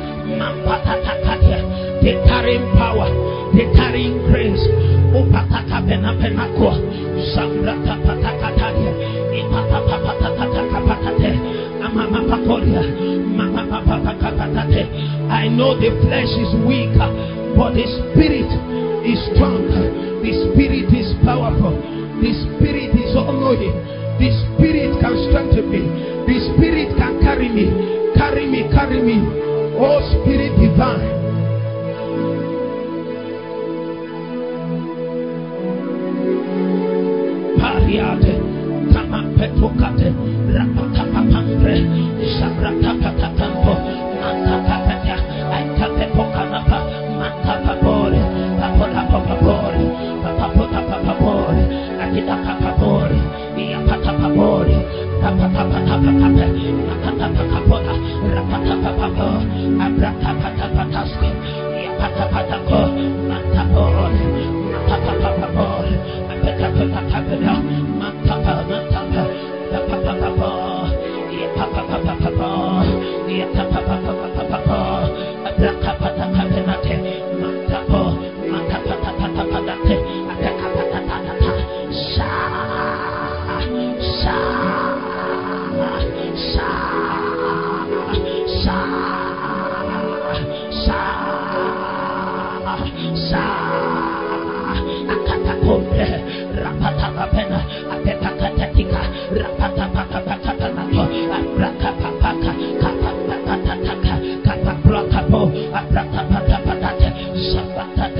[2.01, 3.07] They carrying power,
[3.53, 4.57] they carrying grace.
[5.13, 6.73] Upataka pena penakwa,
[7.35, 8.91] sambrata patakataria,
[9.37, 11.31] ipatapatakapatate,
[11.85, 12.81] amama pakoria,
[13.37, 14.81] mama papatakapatate.
[15.29, 16.89] I know the flesh is weak,
[17.57, 18.49] but the spirit
[19.05, 19.90] is strong.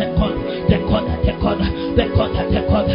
[0.02, 0.34] แต่คน
[0.68, 1.58] แต่คนแต่คน
[1.96, 2.86] แต่คนแต่คน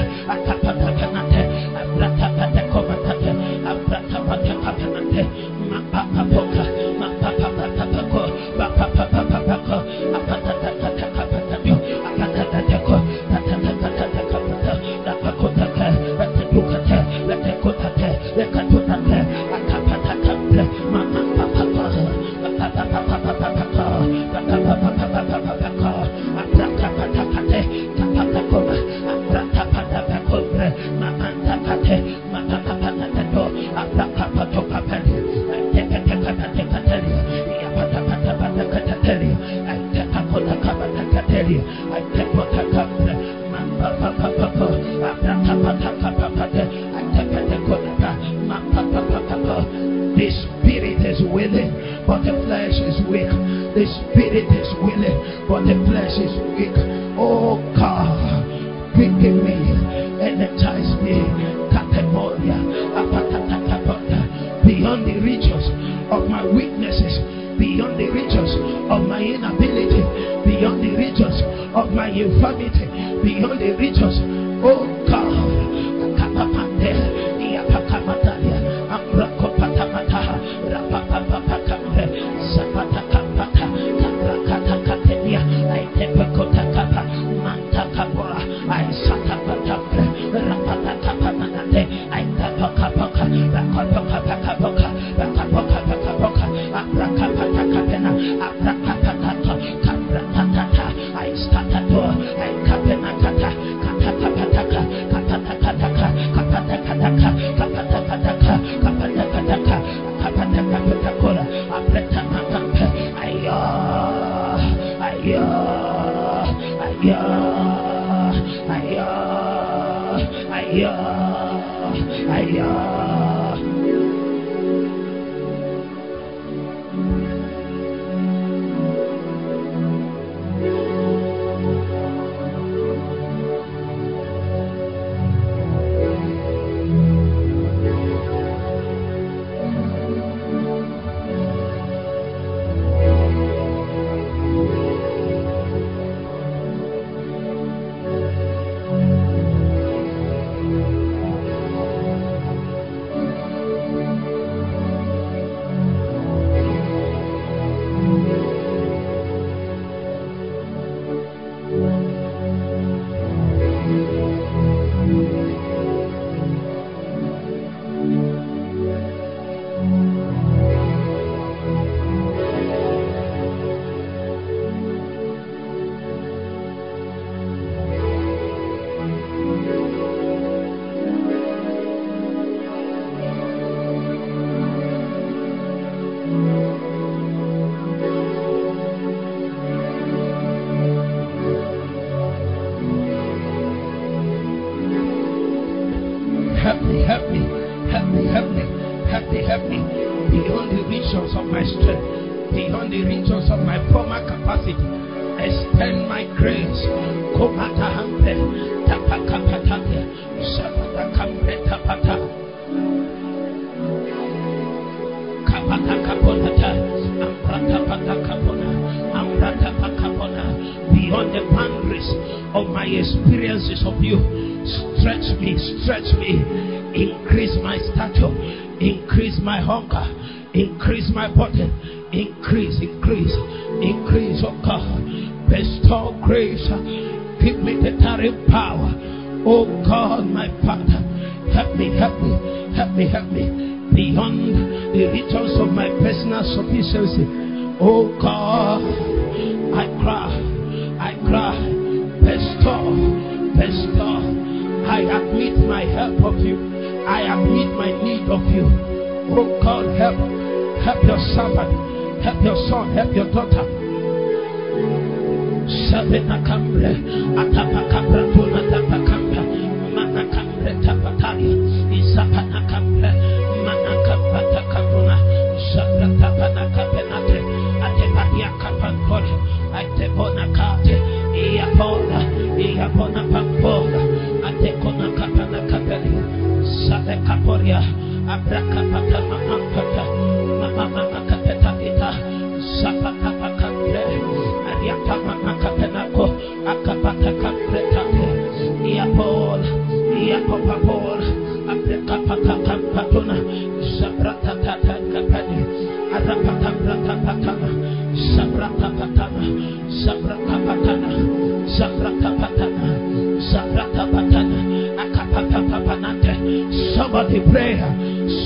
[316.97, 317.77] Somebody pray.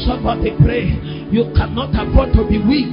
[0.02, 0.90] Somebody pray.
[1.30, 2.90] You cannot afford to be weak.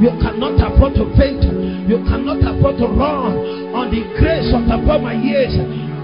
[0.00, 1.44] You cannot afford to faint.
[1.84, 3.36] You cannot afford to run
[3.76, 5.52] on the grace of the former years.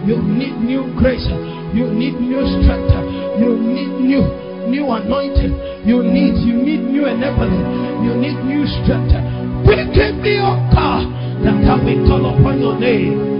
[0.05, 1.25] You need new grace.
[1.73, 2.93] You need new strength.
[3.41, 4.23] You need new
[4.69, 5.89] new anointing.
[5.89, 8.05] You need you need new enabling.
[8.05, 9.17] You need new strength.
[9.65, 11.09] Quicken me, O God,
[11.49, 13.40] that I will call upon your name.